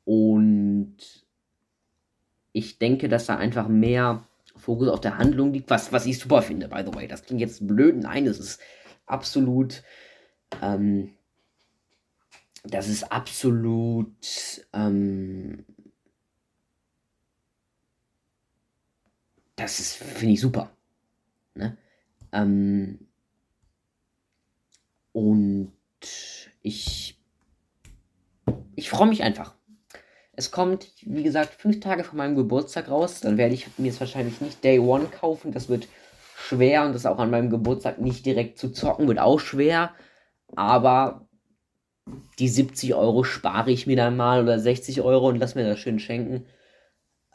und 0.04 0.98
ich 2.54 2.80
denke, 2.80 3.08
dass 3.08 3.28
da 3.28 3.36
einfach 3.38 3.68
mehr 3.68 4.24
Fokus 4.56 4.88
auf 4.88 5.00
der 5.00 5.20
Handlung 5.20 5.54
liegt, 5.54 5.70
was, 5.70 5.94
was 5.94 6.08
ich 6.08 6.18
super 6.18 6.42
finde, 6.42 6.70
by 6.70 6.82
the 6.84 6.96
way. 6.96 7.08
Das 7.08 7.24
klingt 7.24 7.40
jetzt 7.40 7.68
blöd, 7.68 7.98
nein, 7.98 8.26
das 8.26 8.40
ist 8.40 8.60
absolut 9.06 9.84
ähm, 10.64 11.12
das 12.64 12.88
ist 12.88 13.12
absolut. 13.12 14.08
Ähm, 14.74 15.66
das 19.56 19.80
ist, 19.80 19.96
finde 19.96 20.34
ich 20.34 20.42
super. 20.42 20.72
Ne? 21.56 21.78
Ähm, 22.32 23.08
und 25.12 25.74
ich, 26.62 27.20
ich 28.76 28.90
freue 28.90 29.08
mich 29.08 29.24
einfach. 29.24 29.56
Es 30.34 30.50
kommt, 30.52 30.88
wie 31.02 31.24
gesagt, 31.24 31.54
fünf 31.54 31.82
Tage 31.82 32.04
vor 32.04 32.18
meinem 32.18 32.36
Geburtstag 32.36 32.90
raus. 32.90 33.20
Dann 33.20 33.38
werde 33.38 33.54
ich 33.54 33.68
mir 33.78 33.92
es 33.92 34.00
wahrscheinlich 34.00 34.40
nicht 34.42 34.64
Day 34.64 34.80
One 34.80 35.06
kaufen. 35.06 35.52
Das 35.52 35.68
wird 35.68 35.88
schwer 36.38 36.86
und 36.86 36.94
das 36.94 37.06
auch 37.06 37.20
an 37.20 37.30
meinem 37.30 37.50
Geburtstag 37.50 38.00
nicht 38.00 38.26
direkt 38.26 38.58
zu 38.58 38.72
zocken 38.72 39.08
wird 39.08 39.20
auch 39.20 39.40
schwer. 39.40 39.94
Aber 40.56 41.28
die 42.40 42.48
70 42.48 42.96
Euro 42.96 43.24
spare 43.24 43.72
ich 43.72 43.88
mir 43.88 43.96
dann 43.96 44.18
mal 44.18 44.42
oder 44.42 44.60
60 44.60 45.02
Euro 45.02 45.30
und 45.30 45.38
lass 45.38 45.56
mir 45.56 45.64
das 45.64 45.80
schön 45.80 46.00
schenken. 46.00 46.46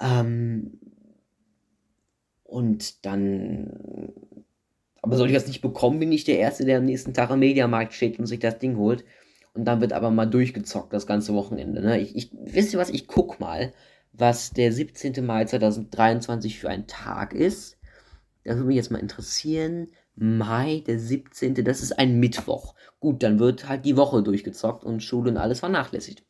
Ähm, 0.00 0.78
und 2.42 3.04
dann. 3.04 4.12
Aber 5.02 5.16
soll 5.16 5.28
ich 5.28 5.34
das 5.34 5.46
nicht 5.46 5.60
bekommen, 5.60 6.00
bin 6.00 6.12
ich 6.12 6.24
der 6.24 6.38
Erste, 6.38 6.64
der 6.64 6.78
am 6.78 6.84
nächsten 6.84 7.14
Tag 7.14 7.30
am 7.30 7.38
Mediamarkt 7.38 7.92
steht 7.92 8.18
und 8.18 8.26
sich 8.26 8.40
das 8.40 8.58
Ding 8.58 8.76
holt. 8.76 9.04
Und 9.54 9.64
dann 9.64 9.80
wird 9.80 9.92
aber 9.92 10.10
mal 10.10 10.26
durchgezockt 10.26 10.92
das 10.92 11.06
ganze 11.06 11.32
Wochenende. 11.34 11.80
Ne? 11.80 12.00
Ich, 12.00 12.14
ich, 12.16 12.30
wisst 12.32 12.72
ihr 12.72 12.78
was? 12.78 12.90
Ich 12.90 13.06
guck 13.06 13.40
mal, 13.40 13.72
was 14.12 14.50
der 14.50 14.72
17. 14.72 15.24
Mai 15.24 15.44
2023 15.44 16.58
für 16.58 16.68
ein 16.68 16.86
Tag 16.86 17.32
ist. 17.32 17.78
Das 18.44 18.56
würde 18.56 18.68
mich 18.68 18.76
jetzt 18.76 18.90
mal 18.90 18.98
interessieren. 18.98 19.88
Mai, 20.16 20.82
der 20.86 20.98
17. 20.98 21.54
Das 21.64 21.82
ist 21.82 21.98
ein 21.98 22.18
Mittwoch. 22.18 22.74
Gut, 23.00 23.22
dann 23.22 23.38
wird 23.38 23.68
halt 23.68 23.84
die 23.84 23.96
Woche 23.96 24.22
durchgezockt 24.22 24.84
und 24.84 25.02
Schule 25.02 25.30
und 25.30 25.36
alles 25.36 25.60
vernachlässigt. 25.60 26.24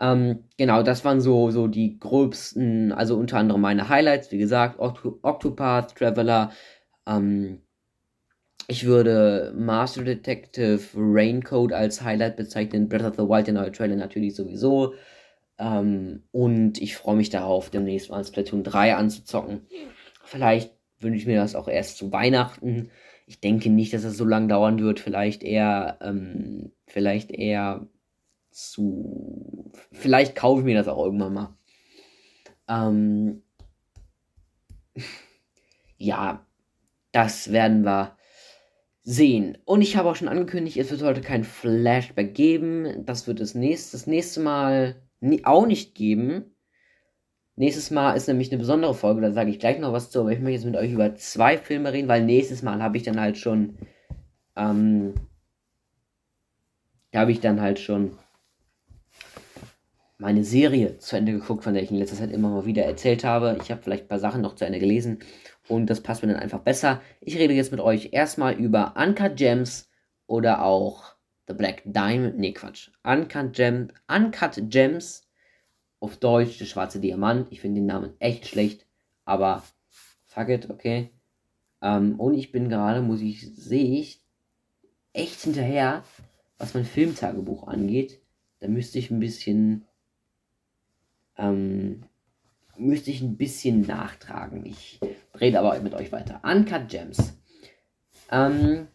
Ähm, 0.00 0.44
genau, 0.56 0.82
das 0.82 1.04
waren 1.04 1.20
so, 1.20 1.50
so 1.50 1.66
die 1.68 1.98
gröbsten, 1.98 2.92
also 2.92 3.16
unter 3.16 3.38
anderem 3.38 3.60
meine 3.60 3.88
Highlights, 3.88 4.32
wie 4.32 4.38
gesagt, 4.38 4.78
Oct 4.80 5.06
Octopath, 5.22 5.94
Traveler, 5.96 6.52
ähm, 7.06 7.60
ich 8.70 8.86
würde 8.86 9.52
Master 9.56 10.04
Detective 10.04 10.80
Raincoat 10.94 11.72
als 11.72 12.02
Highlight 12.02 12.36
bezeichnen, 12.36 12.88
Breath 12.88 13.02
of 13.02 13.16
the 13.16 13.28
Wild, 13.28 13.48
der 13.48 13.54
neue 13.54 13.72
Trailer 13.72 13.96
natürlich 13.96 14.36
sowieso. 14.36 14.94
Ähm, 15.58 16.22
und 16.30 16.80
ich 16.80 16.96
freue 16.96 17.16
mich 17.16 17.30
darauf, 17.30 17.70
demnächst 17.70 18.10
mal 18.10 18.24
Splatoon 18.24 18.62
3 18.62 18.94
anzuzocken. 18.94 19.66
Vielleicht 20.24 20.72
wünsche 21.00 21.18
ich 21.18 21.26
mir 21.26 21.40
das 21.40 21.56
auch 21.56 21.66
erst 21.66 21.98
zu 21.98 22.12
Weihnachten. 22.12 22.90
Ich 23.30 23.38
denke 23.38 23.70
nicht, 23.70 23.94
dass 23.94 24.02
es 24.02 24.16
so 24.16 24.24
lange 24.24 24.48
dauern 24.48 24.80
wird. 24.80 24.98
Vielleicht 24.98 25.44
eher, 25.44 25.98
ähm, 26.00 26.72
vielleicht 26.88 27.30
eher 27.30 27.86
zu. 28.50 29.70
Vielleicht 29.92 30.34
kaufe 30.34 30.62
ich 30.62 30.64
mir 30.64 30.74
das 30.74 30.88
auch 30.88 31.04
irgendwann 31.04 31.34
mal. 31.34 31.56
Ähm, 32.68 33.44
ja, 35.96 36.44
das 37.12 37.52
werden 37.52 37.84
wir 37.84 38.16
sehen. 39.04 39.58
Und 39.64 39.82
ich 39.82 39.96
habe 39.96 40.10
auch 40.10 40.16
schon 40.16 40.26
angekündigt, 40.26 40.76
es 40.78 40.90
wird 40.90 41.02
heute 41.04 41.20
kein 41.20 41.44
Flashback 41.44 42.34
geben. 42.34 43.06
Das 43.06 43.28
wird 43.28 43.38
es 43.38 43.54
nächst, 43.54 43.94
das 43.94 44.08
nächste 44.08 44.40
Mal 44.40 45.00
auch 45.44 45.66
nicht 45.68 45.94
geben. 45.94 46.56
Nächstes 47.60 47.90
Mal 47.90 48.14
ist 48.14 48.26
nämlich 48.26 48.50
eine 48.50 48.58
besondere 48.58 48.94
Folge, 48.94 49.20
da 49.20 49.32
sage 49.32 49.50
ich 49.50 49.58
gleich 49.58 49.78
noch 49.78 49.92
was 49.92 50.10
zu, 50.10 50.20
aber 50.20 50.32
ich 50.32 50.38
möchte 50.38 50.52
jetzt 50.54 50.64
mit 50.64 50.76
euch 50.76 50.92
über 50.92 51.14
zwei 51.16 51.58
Filme 51.58 51.92
reden, 51.92 52.08
weil 52.08 52.24
nächstes 52.24 52.62
Mal 52.62 52.82
habe 52.82 52.96
ich 52.96 53.02
dann 53.02 53.20
halt 53.20 53.36
schon, 53.36 53.76
ähm, 54.56 55.12
da 57.10 57.20
habe 57.20 57.32
ich 57.32 57.40
dann 57.40 57.60
halt 57.60 57.78
schon 57.78 58.16
meine 60.16 60.42
Serie 60.42 60.96
zu 60.96 61.16
Ende 61.16 61.32
geguckt, 61.32 61.62
von 61.62 61.74
der 61.74 61.82
ich 61.82 61.90
in 61.90 61.98
letzter 61.98 62.16
Zeit 62.16 62.30
immer 62.30 62.48
mal 62.48 62.64
wieder 62.64 62.86
erzählt 62.86 63.24
habe. 63.24 63.58
Ich 63.60 63.70
habe 63.70 63.82
vielleicht 63.82 64.04
ein 64.04 64.08
paar 64.08 64.18
Sachen 64.18 64.40
noch 64.40 64.54
zu 64.54 64.64
Ende 64.64 64.78
gelesen 64.78 65.18
und 65.68 65.90
das 65.90 66.00
passt 66.00 66.22
mir 66.22 66.32
dann 66.32 66.40
einfach 66.40 66.60
besser. 66.60 67.02
Ich 67.20 67.36
rede 67.36 67.52
jetzt 67.52 67.72
mit 67.72 67.80
euch 67.82 68.08
erstmal 68.12 68.54
über 68.54 68.94
Uncut 68.96 69.36
Gems 69.36 69.90
oder 70.26 70.64
auch 70.64 71.14
The 71.46 71.52
Black 71.52 71.82
Diamond. 71.84 72.38
Nee, 72.38 72.52
Quatsch. 72.52 72.88
Uncut, 73.04 73.52
Gem, 73.52 73.88
Uncut 74.08 74.62
Gems. 74.70 75.29
Auf 76.00 76.16
Deutsch 76.16 76.58
der 76.58 76.64
schwarze 76.64 77.00
Diamant. 77.00 77.48
Ich 77.50 77.60
finde 77.60 77.80
den 77.80 77.86
Namen 77.86 78.14
echt 78.18 78.46
schlecht. 78.46 78.86
Aber 79.24 79.62
fuck 80.26 80.48
it, 80.48 80.70
okay. 80.70 81.10
Ähm, 81.82 82.18
und 82.18 82.34
ich 82.34 82.52
bin 82.52 82.68
gerade, 82.68 83.02
muss 83.02 83.20
ich, 83.20 83.54
sehe 83.54 84.00
ich, 84.00 84.22
echt 85.12 85.40
hinterher, 85.42 86.02
was 86.58 86.74
mein 86.74 86.84
Filmtagebuch 86.84 87.68
angeht. 87.68 88.20
Da 88.58 88.68
müsste 88.68 88.98
ich 88.98 89.10
ein 89.10 89.20
bisschen 89.20 89.86
ähm, 91.40 92.02
müsste 92.76 93.10
ich 93.10 93.20
ein 93.20 93.36
bisschen 93.36 93.82
nachtragen. 93.82 94.64
Ich 94.66 95.00
rede 95.38 95.58
aber 95.58 95.78
mit 95.80 95.94
euch 95.94 96.12
weiter. 96.12 96.40
Uncut 96.44 96.88
Gems. 96.88 97.34
Ähm, 98.30 98.88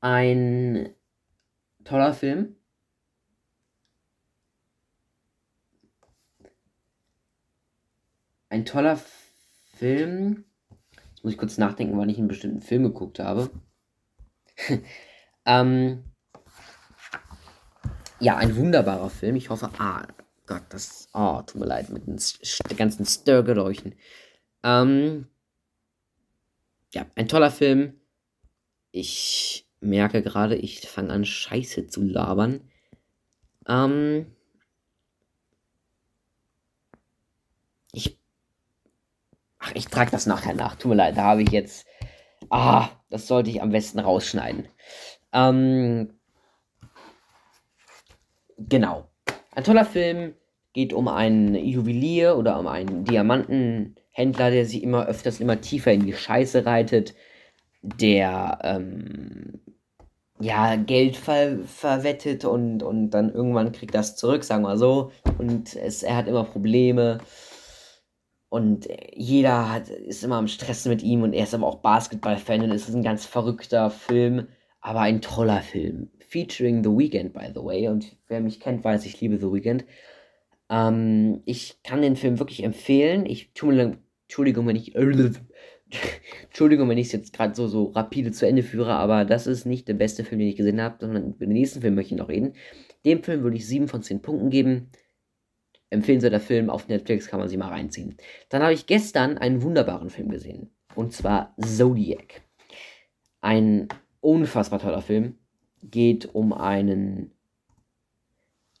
ein 0.00 0.90
toller 1.84 2.14
Film. 2.14 2.56
Ein 8.50 8.66
toller 8.66 9.00
Film. 9.76 10.44
Jetzt 10.90 11.24
muss 11.24 11.32
ich 11.32 11.38
kurz 11.38 11.56
nachdenken, 11.56 11.96
wann 11.96 12.08
ich 12.08 12.18
einen 12.18 12.28
bestimmten 12.28 12.60
Film 12.60 12.82
geguckt 12.82 13.20
habe. 13.20 13.48
ähm, 15.46 16.04
ja, 18.18 18.36
ein 18.36 18.56
wunderbarer 18.56 19.08
Film. 19.08 19.36
Ich 19.36 19.50
hoffe, 19.50 19.70
ah, 19.78 20.06
Gott, 20.46 20.64
das. 20.70 21.08
Oh, 21.14 21.40
tut 21.46 21.60
mir 21.60 21.66
leid 21.66 21.90
mit 21.90 22.06
den 22.06 22.76
ganzen 22.76 23.06
Störgeräuschen. 23.06 23.94
Ähm, 24.64 25.28
ja, 26.92 27.06
ein 27.14 27.28
toller 27.28 27.52
Film. 27.52 28.00
Ich 28.90 29.68
merke 29.78 30.22
gerade, 30.22 30.56
ich 30.56 30.80
fange 30.80 31.12
an, 31.12 31.24
Scheiße 31.24 31.86
zu 31.86 32.02
labern. 32.02 32.68
Ähm, 33.68 34.26
ich. 37.92 38.19
Ach, 39.60 39.72
ich 39.74 39.86
trage 39.86 40.10
das 40.10 40.26
nachher 40.26 40.54
nach. 40.54 40.76
Tut 40.76 40.90
mir 40.90 40.96
leid, 40.96 41.16
da 41.16 41.24
habe 41.24 41.42
ich 41.42 41.50
jetzt. 41.50 41.86
Ah, 42.48 42.88
das 43.10 43.26
sollte 43.26 43.50
ich 43.50 43.62
am 43.62 43.70
besten 43.70 44.00
rausschneiden. 44.00 44.66
Ähm, 45.32 46.14
genau. 48.58 49.08
Ein 49.54 49.64
toller 49.64 49.84
Film 49.84 50.34
geht 50.72 50.92
um 50.92 51.08
einen 51.08 51.54
Juwelier 51.54 52.36
oder 52.36 52.58
um 52.58 52.66
einen 52.66 53.04
Diamantenhändler, 53.04 54.50
der 54.50 54.64
sich 54.64 54.82
immer 54.82 55.06
öfters 55.06 55.40
immer 55.40 55.60
tiefer 55.60 55.92
in 55.92 56.06
die 56.06 56.14
Scheiße 56.14 56.64
reitet, 56.64 57.14
der 57.82 58.58
ähm, 58.62 59.60
ja 60.40 60.76
Geld 60.76 61.16
ver 61.16 61.58
verwettet 61.66 62.44
und, 62.44 62.82
und 62.82 63.10
dann 63.10 63.32
irgendwann 63.32 63.72
kriegt 63.72 63.94
das 63.94 64.16
zurück, 64.16 64.44
sagen 64.44 64.62
wir 64.62 64.78
so. 64.78 65.12
Und 65.38 65.76
es, 65.76 66.02
er 66.02 66.16
hat 66.16 66.28
immer 66.28 66.44
Probleme. 66.44 67.18
Und 68.50 68.88
jeder 69.14 69.72
hat, 69.72 69.88
ist 69.88 70.24
immer 70.24 70.36
am 70.36 70.48
Stress 70.48 70.84
mit 70.84 71.02
ihm 71.04 71.22
und 71.22 71.32
er 71.32 71.44
ist 71.44 71.54
aber 71.54 71.68
auch 71.68 71.76
Basketball-Fan 71.76 72.62
und 72.62 72.72
es 72.72 72.88
ist 72.88 72.94
ein 72.96 73.04
ganz 73.04 73.24
verrückter 73.24 73.90
Film, 73.90 74.48
aber 74.80 75.00
ein 75.00 75.22
toller 75.22 75.62
Film. 75.62 76.10
Featuring 76.18 76.82
The 76.82 76.90
Weeknd, 76.90 77.32
by 77.32 77.46
the 77.54 77.62
way. 77.62 77.86
Und 77.86 78.16
wer 78.26 78.40
mich 78.40 78.58
kennt, 78.58 78.82
weiß, 78.84 79.06
ich 79.06 79.20
liebe 79.20 79.38
The 79.38 79.52
Weeknd. 79.52 79.84
Ähm, 80.68 81.42
ich 81.44 81.80
kann 81.84 82.02
den 82.02 82.16
Film 82.16 82.40
wirklich 82.40 82.64
empfehlen. 82.64 83.24
Ich 83.24 83.52
tue 83.52 83.72
mir 83.72 83.98
Entschuldigung, 84.24 84.66
wenn 84.66 84.76
ich 84.76 84.94
Entschuldigung, 86.44 86.88
wenn 86.88 86.98
ich 86.98 87.06
es 87.06 87.12
jetzt 87.12 87.32
gerade 87.32 87.54
so, 87.54 87.68
so 87.68 87.86
rapide 87.86 88.32
zu 88.32 88.48
Ende 88.48 88.64
führe, 88.64 88.94
aber 88.94 89.24
das 89.24 89.46
ist 89.46 89.64
nicht 89.64 89.86
der 89.86 89.94
beste 89.94 90.24
Film, 90.24 90.40
den 90.40 90.48
ich 90.48 90.56
gesehen 90.56 90.80
habe, 90.80 90.96
sondern 91.00 91.34
über 91.34 91.46
den 91.46 91.52
nächsten 91.52 91.82
Film 91.82 91.94
möchte 91.94 92.14
ich 92.14 92.20
noch 92.20 92.28
reden. 92.28 92.54
Dem 93.04 93.22
Film 93.22 93.42
würde 93.42 93.56
ich 93.56 93.66
7 93.66 93.86
von 93.86 94.02
10 94.02 94.22
Punkten 94.22 94.50
geben. 94.50 94.90
Empfehlen 95.90 96.20
Sie 96.20 96.30
der 96.30 96.40
Film 96.40 96.70
auf 96.70 96.88
Netflix, 96.88 97.26
kann 97.26 97.40
man 97.40 97.48
sich 97.48 97.58
mal 97.58 97.68
reinziehen. 97.68 98.16
Dann 98.48 98.62
habe 98.62 98.72
ich 98.72 98.86
gestern 98.86 99.38
einen 99.38 99.62
wunderbaren 99.62 100.08
Film 100.08 100.28
gesehen. 100.28 100.70
Und 100.94 101.12
zwar 101.12 101.54
Zodiac. 101.60 102.42
Ein 103.40 103.88
unfassbar 104.20 104.78
toller 104.78 105.02
Film. 105.02 105.36
Geht 105.82 106.32
um 106.32 106.52
einen, 106.52 107.32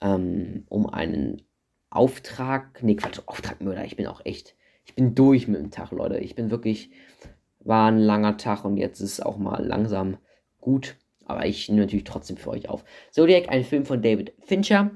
ähm, 0.00 0.64
um 0.68 0.88
einen 0.88 1.42
Auftrag, 1.88 2.80
nee, 2.82 2.94
Quatsch, 2.94 3.20
Auftragmörder. 3.26 3.84
Ich 3.84 3.96
bin 3.96 4.06
auch 4.06 4.24
echt, 4.24 4.54
ich 4.84 4.94
bin 4.94 5.16
durch 5.16 5.48
mit 5.48 5.60
dem 5.60 5.72
Tag, 5.72 5.90
Leute. 5.90 6.18
Ich 6.18 6.36
bin 6.36 6.50
wirklich, 6.50 6.90
war 7.58 7.90
ein 7.90 7.98
langer 7.98 8.36
Tag 8.36 8.64
und 8.64 8.76
jetzt 8.76 9.00
ist 9.00 9.24
auch 9.24 9.36
mal 9.36 9.64
langsam 9.64 10.18
gut. 10.60 10.96
Aber 11.24 11.46
ich 11.46 11.68
nehme 11.68 11.82
natürlich 11.82 12.04
trotzdem 12.04 12.36
für 12.36 12.50
euch 12.50 12.68
auf. 12.68 12.84
Zodiac, 13.10 13.48
ein 13.48 13.64
Film 13.64 13.84
von 13.84 14.02
David 14.02 14.32
Fincher, 14.40 14.92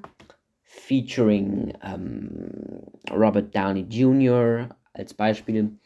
featuring 0.74 1.72
ähm, 1.82 2.82
Robert 3.10 3.54
Downey 3.54 3.86
Jr. 3.88 4.68
als 4.92 5.14
Beispiel. 5.14 5.78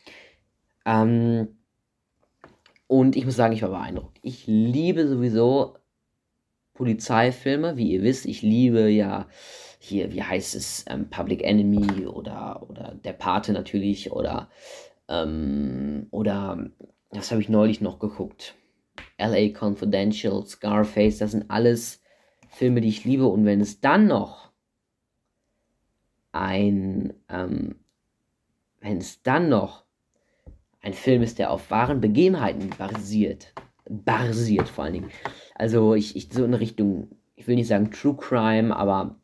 Ähm, 0.85 1.48
und 2.87 3.16
ich 3.16 3.24
muss 3.24 3.37
sagen, 3.37 3.53
ich 3.53 3.62
war 3.62 3.70
beeindruckt. 3.70 4.18
Ich 4.22 4.46
liebe 4.46 5.07
sowieso 5.07 5.77
Polizeifilme. 6.74 7.77
Wie 7.77 7.92
ihr 7.92 8.03
wisst, 8.03 8.27
ich 8.27 8.42
liebe 8.42 8.88
ja 8.88 9.29
hier, 9.79 10.12
wie 10.12 10.22
heißt 10.22 10.55
es, 10.55 10.85
ähm, 10.88 11.11
Public 11.11 11.44
Enemy 11.44 12.07
oder, 12.07 12.66
oder 12.68 12.94
Der 13.05 13.12
Pate 13.12 13.53
natürlich 13.53 14.11
oder, 14.11 14.48
ähm, 15.09 16.07
oder, 16.11 16.70
was 17.11 17.31
habe 17.31 17.42
ich 17.42 17.48
neulich 17.48 17.81
noch 17.81 17.98
geguckt? 17.98 18.55
LA 19.18 19.51
Confidential, 19.59 20.44
Scarface, 20.46 21.18
das 21.18 21.33
sind 21.33 21.51
alles 21.51 22.01
Filme, 22.48 22.81
die 22.81 22.88
ich 22.88 23.05
liebe. 23.05 23.27
Und 23.27 23.44
wenn 23.44 23.61
es 23.61 23.81
dann 23.81 24.07
noch 24.07 24.47
ein, 26.32 27.14
ähm, 27.28 27.76
wenn 28.80 28.98
es 28.98 29.22
dann 29.22 29.48
noch 29.48 29.84
ein 30.80 30.94
Film 30.94 31.22
ist, 31.22 31.38
der 31.38 31.50
auf 31.50 31.70
wahren 31.70 32.00
Begebenheiten 32.00 32.70
basiert, 32.70 33.52
basiert 33.88 34.68
vor 34.68 34.84
allen 34.84 34.94
Dingen. 34.94 35.10
Also 35.54 35.94
ich, 35.94 36.16
ich 36.16 36.28
so 36.32 36.44
in 36.44 36.54
Richtung, 36.54 37.10
ich 37.36 37.46
will 37.46 37.56
nicht 37.56 37.68
sagen 37.68 37.90
True 37.90 38.16
Crime, 38.16 38.74
aber 38.76 39.16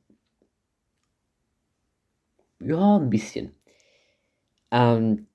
ja, 2.60 2.96
ein 2.96 3.10
bisschen. 3.10 3.54
Ähm, 4.70 5.26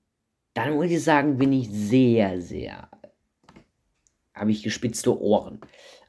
dann 0.54 0.74
muss 0.74 0.90
ich 0.90 1.02
sagen, 1.02 1.38
bin 1.38 1.52
ich 1.52 1.70
sehr, 1.70 2.40
sehr, 2.40 2.90
habe 4.34 4.50
ich 4.50 4.62
gespitzte 4.62 5.18
Ohren. 5.18 5.60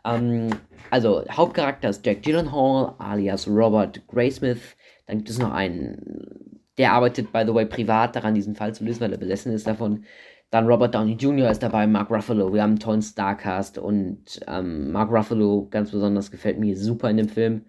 Ähm, 0.05 0.49
also, 0.89 1.23
Hauptcharakter 1.29 1.89
ist 1.89 2.05
Jack 2.05 2.23
Gyllenhaal, 2.23 2.95
alias 2.97 3.47
Robert 3.47 4.05
Graysmith. 4.07 4.75
Dann 5.07 5.17
gibt 5.17 5.29
es 5.29 5.39
noch 5.39 5.51
einen, 5.51 6.61
der 6.77 6.93
arbeitet, 6.93 7.31
by 7.31 7.43
the 7.45 7.53
way, 7.53 7.65
privat 7.65 8.15
daran, 8.15 8.33
diesen 8.33 8.55
Fall 8.55 8.73
zu 8.73 8.83
lösen, 8.83 9.01
weil 9.01 9.11
er 9.11 9.17
besessen 9.17 9.51
ist 9.53 9.67
davon. 9.67 10.05
Dann 10.49 10.67
Robert 10.67 10.93
Downey 10.93 11.13
Jr. 11.13 11.49
ist 11.49 11.63
dabei, 11.63 11.87
Mark 11.87 12.11
Ruffalo. 12.11 12.53
Wir 12.53 12.61
haben 12.61 12.71
einen 12.71 12.79
tollen 12.79 13.01
Starcast 13.01 13.77
und 13.77 14.41
ähm, 14.47 14.91
Mark 14.91 15.09
Ruffalo 15.09 15.67
ganz 15.69 15.91
besonders 15.91 16.29
gefällt 16.29 16.59
mir 16.59 16.77
super 16.77 17.09
in 17.09 17.17
dem 17.17 17.29
Film. 17.29 17.65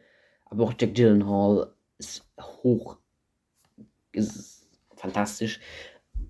Aber 0.46 0.64
auch 0.64 0.74
Jack 0.78 0.94
Gyllenhaal 0.94 1.72
ist 1.98 2.28
hoch, 2.40 2.98
ist 4.10 4.68
fantastisch. 4.96 5.60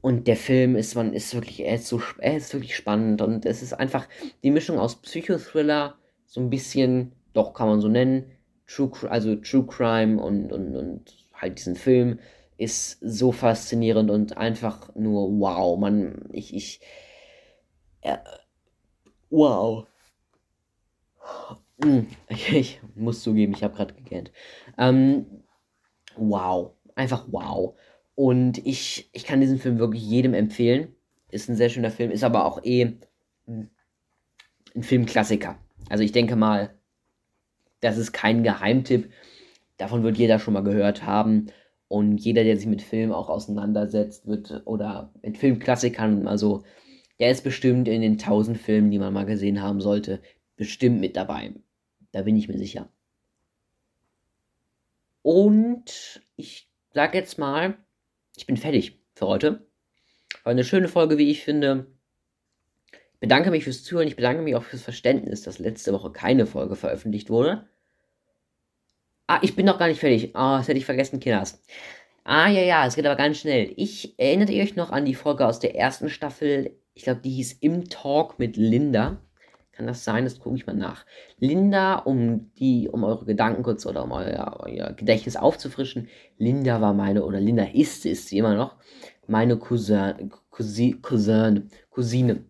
Und 0.03 0.27
der 0.27 0.37
Film 0.37 0.75
ist, 0.75 0.97
man 0.97 1.15
ist 1.15 1.33
wirklich, 1.33 1.61
er 1.61 1.77
ist 1.77 1.87
so, 1.87 2.03
er 2.19 2.37
ist 2.37 2.53
wirklich 2.53 2.77
spannend 2.77 3.23
und 3.23 3.47
es 3.47 3.63
ist 3.63 3.73
einfach 3.73 4.09
die 4.43 4.51
Mischung 4.51 4.79
aus 4.79 5.01
Psychothriller, 5.01 5.97
so 6.27 6.41
ein 6.41 6.51
bisschen, 6.51 7.13
doch 7.33 7.55
kann 7.55 7.69
man 7.69 7.81
so 7.81 7.89
nennen, 7.89 8.33
True, 8.67 8.91
also 9.09 9.37
True 9.37 9.65
Crime 9.65 10.21
und, 10.21 10.53
und, 10.53 10.77
und 10.77 11.27
halt 11.35 11.59
diesen 11.59 11.77
Film 11.77 12.19
ist 12.59 12.99
so 13.01 13.31
faszinierend 13.31 14.11
und 14.11 14.37
einfach 14.37 14.95
nur 14.97 15.39
wow. 15.39 15.79
Man, 15.79 16.29
ich, 16.33 16.55
ich, 16.55 16.81
äh, 18.01 18.19
wow. 19.31 19.87
Hm, 21.83 22.09
ich, 22.29 22.81
muss 22.97 23.23
zugeben, 23.23 23.55
ich 23.55 23.63
habe 23.63 23.75
gerade 23.75 23.95
gegähnt. 23.95 24.33
Ähm, 24.79 25.45
wow, 26.17 26.73
einfach 26.97 27.27
wow. 27.31 27.77
Und 28.23 28.65
ich, 28.65 29.11
ich 29.13 29.25
kann 29.25 29.41
diesen 29.41 29.59
Film 29.59 29.81
wirklich 29.81 30.09
jedem 30.09 30.33
empfehlen. 30.33 30.95
Ist 31.33 31.49
ein 31.49 31.57
sehr 31.57 31.71
schöner 31.71 31.91
Film, 31.91 32.13
ist 32.13 32.23
aber 32.23 32.45
auch 32.45 32.63
eh 32.63 32.99
ein 33.49 33.69
Filmklassiker. 34.81 35.59
Also 35.89 36.05
ich 36.05 36.13
denke 36.13 36.37
mal, 36.37 36.73
das 37.81 37.99
ist 37.99 38.13
kein 38.13 38.45
Geheimtipp. 38.45 39.11
Davon 39.77 40.05
wird 40.05 40.19
jeder 40.19 40.39
schon 40.39 40.55
mal 40.55 40.63
gehört 40.63 41.05
haben. 41.05 41.47
Und 41.89 42.19
jeder, 42.19 42.45
der 42.45 42.57
sich 42.57 42.69
mit 42.69 42.83
Film 42.83 43.11
auch 43.11 43.29
auseinandersetzt, 43.29 44.29
wird 44.29 44.63
oder 44.67 45.13
mit 45.21 45.37
Filmklassikern, 45.37 46.29
also 46.29 46.63
der 47.19 47.33
ist 47.33 47.43
bestimmt 47.43 47.89
in 47.89 48.03
den 48.03 48.19
tausend 48.19 48.57
Filmen, 48.57 48.93
die 48.93 49.01
man 49.01 49.13
mal 49.13 49.27
gesehen 49.27 49.61
haben 49.61 49.81
sollte, 49.81 50.23
bestimmt 50.55 51.01
mit 51.01 51.17
dabei. 51.17 51.55
Da 52.13 52.23
bin 52.23 52.37
ich 52.37 52.47
mir 52.47 52.59
sicher. 52.59 52.89
Und 55.23 56.23
ich 56.37 56.71
sage 56.95 57.19
jetzt 57.19 57.37
mal, 57.37 57.79
ich 58.43 58.47
bin 58.47 58.57
fertig 58.57 59.01
für 59.15 59.29
heute. 59.29 59.65
War 60.43 60.51
eine 60.51 60.65
schöne 60.65 60.89
Folge, 60.89 61.17
wie 61.17 61.31
ich 61.31 61.45
finde. 61.45 61.87
Ich 62.91 63.21
bedanke 63.21 63.53
mich 63.53 63.63
fürs 63.63 63.85
Zuhören. 63.85 64.09
Ich 64.09 64.17
bedanke 64.17 64.43
mich 64.43 64.57
auch 64.57 64.65
fürs 64.65 64.83
Verständnis, 64.83 65.43
dass 65.43 65.61
letzte 65.61 65.93
Woche 65.93 66.11
keine 66.11 66.45
Folge 66.45 66.75
veröffentlicht 66.75 67.31
wurde. 67.31 67.69
Ah, 69.29 69.39
ich 69.43 69.55
bin 69.55 69.65
noch 69.65 69.79
gar 69.79 69.87
nicht 69.87 70.01
fertig. 70.01 70.35
Ah, 70.35 70.59
das 70.59 70.67
hätte 70.67 70.79
ich 70.79 70.85
vergessen, 70.85 71.21
Kinders. 71.21 71.63
Ah, 72.25 72.49
ja, 72.49 72.63
ja, 72.63 72.85
es 72.85 72.97
geht 72.97 73.07
aber 73.07 73.15
ganz 73.15 73.39
schnell. 73.39 73.73
Ich 73.77 74.19
erinnert 74.19 74.51
ihr 74.51 74.65
euch 74.65 74.75
noch 74.75 74.91
an 74.91 75.05
die 75.05 75.15
Folge 75.15 75.47
aus 75.47 75.61
der 75.61 75.77
ersten 75.77 76.11
Staffel? 76.11 76.77
Ich 76.95 77.05
glaube, 77.05 77.21
die 77.21 77.31
hieß 77.31 77.53
Im 77.61 77.89
Talk 77.89 78.41
mit 78.41 78.57
Linda. 78.57 79.23
Kann 79.73 79.87
das 79.87 80.05
sein? 80.05 80.25
Das 80.25 80.39
gucke 80.39 80.57
ich 80.57 80.67
mal 80.67 80.77
nach. 80.77 81.07
Linda, 81.39 81.95
um 81.95 82.53
die, 82.59 82.89
um 82.91 83.05
eure 83.05 83.25
Gedanken 83.25 83.63
kurz 83.63 83.87
oder 83.87 84.05
um 84.05 84.13
euer, 84.13 84.61
euer 84.61 84.93
Gedächtnis 84.93 85.37
aufzufrischen. 85.37 86.09
Linda 86.37 86.81
war 86.83 86.93
meine, 86.93 87.25
oder 87.25 87.41
Linda 87.41 87.65
ist, 87.65 88.05
ist 88.05 88.29
sie 88.29 88.39
immer 88.39 88.55
noch, 88.55 88.77
meine 89.27 89.57
Cousin, 89.59 90.31
Cousin, 90.51 91.01
Cousin, 91.01 91.71
Cousine. 91.91 92.45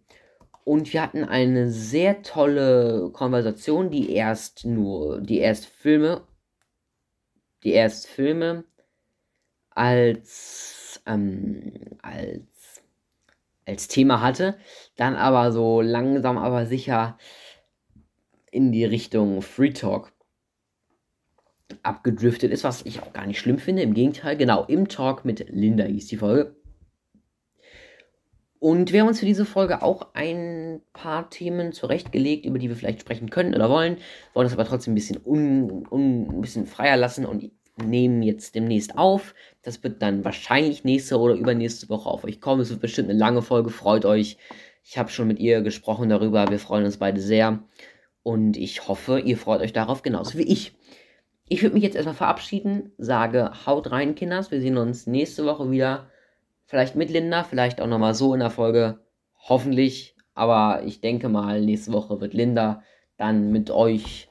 Und 0.65 0.93
wir 0.93 1.03
hatten 1.03 1.25
eine 1.25 1.71
sehr 1.71 2.23
tolle 2.23 3.11
Konversation, 3.13 3.91
die 3.91 4.13
erst 4.13 4.65
nur, 4.65 5.21
die 5.21 5.39
erst 5.39 5.67
Filme, 5.67 6.23
die 7.63 7.73
erst 7.73 8.09
Filme 8.09 8.65
als, 9.71 11.01
ähm, 11.07 11.73
als 12.03 12.52
als 13.66 13.88
Thema 13.88 14.20
hatte, 14.20 14.57
dann 14.96 15.14
aber 15.14 15.53
so 15.53 15.81
langsam 15.81 16.38
aber 16.38 16.66
sicher 16.66 17.18
in 18.51 18.72
die 18.72 18.85
Richtung 18.85 19.42
Free 19.42 19.72
Talk 19.72 20.12
abgedriftet 21.83 22.53
ist, 22.53 22.64
was 22.64 22.85
ich 22.85 23.01
auch 23.01 23.12
gar 23.12 23.27
nicht 23.27 23.38
schlimm 23.38 23.59
finde. 23.59 23.83
Im 23.83 23.94
Gegenteil, 23.94 24.37
genau, 24.37 24.64
im 24.64 24.88
Talk 24.88 25.25
mit 25.25 25.48
Linda 25.48 25.85
hieß 25.85 26.07
die 26.07 26.18
Folge. 26.18 26.55
Und 28.59 28.92
wir 28.92 29.01
haben 29.01 29.09
uns 29.09 29.18
für 29.18 29.27
diese 29.27 29.44
Folge 29.44 29.83
auch 29.83 30.14
ein 30.14 30.83
paar 30.92 31.31
Themen 31.31 31.72
zurechtgelegt, 31.72 32.46
über 32.46 32.61
die 32.61 32.68
wir 32.68 32.77
vielleicht 32.77 33.01
sprechen 33.01 33.29
können 33.29 33.55
oder 33.57 33.68
wollen, 33.68 33.96
wollen 34.35 34.44
das 34.44 34.53
aber 34.53 34.64
trotzdem 34.64 34.92
ein 34.92 34.94
bisschen, 34.94 35.20
un, 35.25 35.85
un, 35.90 36.29
ein 36.29 36.40
bisschen 36.40 36.66
freier 36.66 36.96
lassen 36.96 37.27
und 37.27 37.51
nehmen 37.77 38.23
jetzt 38.23 38.55
demnächst 38.55 38.99
auf. 38.99 39.35
Das 39.63 39.83
wird 39.83 40.03
dann 40.03 40.25
wahrscheinlich 40.25 40.85
nächste 40.85 41.19
oder 41.19 41.35
übernächste 41.35 41.89
Woche 41.89 42.09
auf 42.09 42.25
euch 42.25 42.41
kommen. 42.41 42.61
Es 42.61 42.71
wird 42.71 42.81
bestimmt 42.81 43.11
eine 43.11 43.19
lange 43.19 43.43
Folge. 43.43 43.71
Freut 43.71 44.05
euch. 44.05 44.37
Ich 44.85 44.99
habe 44.99 45.11
schon 45.11 45.29
mit 45.29 45.39
ihr 45.39 45.63
gesprochen 45.63 46.09
darüber. 46.09 46.49
Wir 46.51 46.59
freuen 46.59 46.85
uns 46.85 46.97
beide 46.97 47.21
sehr. 47.21 47.63
Und 48.23 48.57
ich 48.57 48.89
hoffe, 48.89 49.21
ihr 49.21 49.37
freut 49.37 49.61
euch 49.61 49.73
darauf 49.73 50.03
genauso 50.03 50.39
wie 50.39 50.43
ich. 50.43 50.75
Ich 51.49 51.63
würde 51.63 51.75
mich 51.75 51.83
jetzt 51.83 51.97
erstmal 51.97 52.15
verabschieden. 52.15 52.93
Sage, 52.99 53.53
haut 53.67 53.91
rein, 53.91 54.15
Kinders. 54.15 54.51
Wir 54.51 54.61
sehen 54.61 54.77
uns 54.77 55.07
nächste 55.07 55.45
Woche 55.45 55.71
wieder. 55.71 56.11
Vielleicht 56.67 56.97
mit 56.97 57.11
Linda, 57.11 57.45
vielleicht 57.45 57.81
auch 57.81 57.87
nochmal 57.87 58.15
so 58.15 58.35
in 58.35 58.41
der 58.41 58.51
Folge. 58.51 59.01
Hoffentlich. 59.49 60.17
Aber 60.35 60.83
ich 60.85 61.01
denke 61.01 61.29
mal, 61.29 61.61
nächste 61.61 61.93
Woche 61.93 62.21
wird 62.21 62.33
Linda 62.33 62.83
dann 63.19 63.53
mit 63.53 63.71
euch 63.71 64.29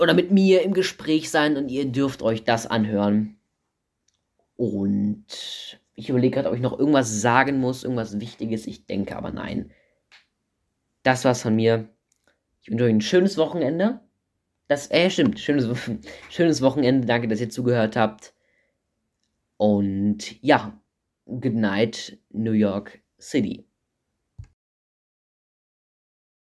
oder 0.00 0.14
mit 0.14 0.30
mir 0.30 0.62
im 0.62 0.72
Gespräch 0.72 1.30
sein 1.30 1.56
und 1.56 1.68
ihr 1.68 1.86
dürft 1.86 2.22
euch 2.22 2.44
das 2.44 2.66
anhören. 2.66 3.36
Und 4.56 5.26
ich 5.94 6.08
überlege 6.08 6.34
gerade, 6.34 6.48
ob 6.48 6.54
ich 6.54 6.60
noch 6.60 6.78
irgendwas 6.78 7.20
sagen 7.20 7.60
muss, 7.60 7.84
irgendwas 7.84 8.20
Wichtiges. 8.20 8.66
Ich 8.66 8.86
denke 8.86 9.16
aber 9.16 9.30
nein. 9.30 9.70
Das 11.02 11.24
war's 11.24 11.42
von 11.42 11.54
mir. 11.54 11.88
Ich 12.60 12.70
wünsche 12.70 12.84
euch 12.84 12.92
ein 12.92 13.00
schönes 13.00 13.36
Wochenende. 13.38 14.00
Das, 14.66 14.90
äh, 14.90 15.10
stimmt. 15.10 15.38
Schönes, 15.40 15.68
schönes 16.30 16.60
Wochenende. 16.60 17.06
Danke, 17.06 17.28
dass 17.28 17.40
ihr 17.40 17.50
zugehört 17.50 17.96
habt. 17.96 18.34
Und 19.56 20.42
ja, 20.42 20.80
good 21.26 21.54
night, 21.54 22.18
New 22.30 22.52
York 22.52 23.00
City. 23.20 23.67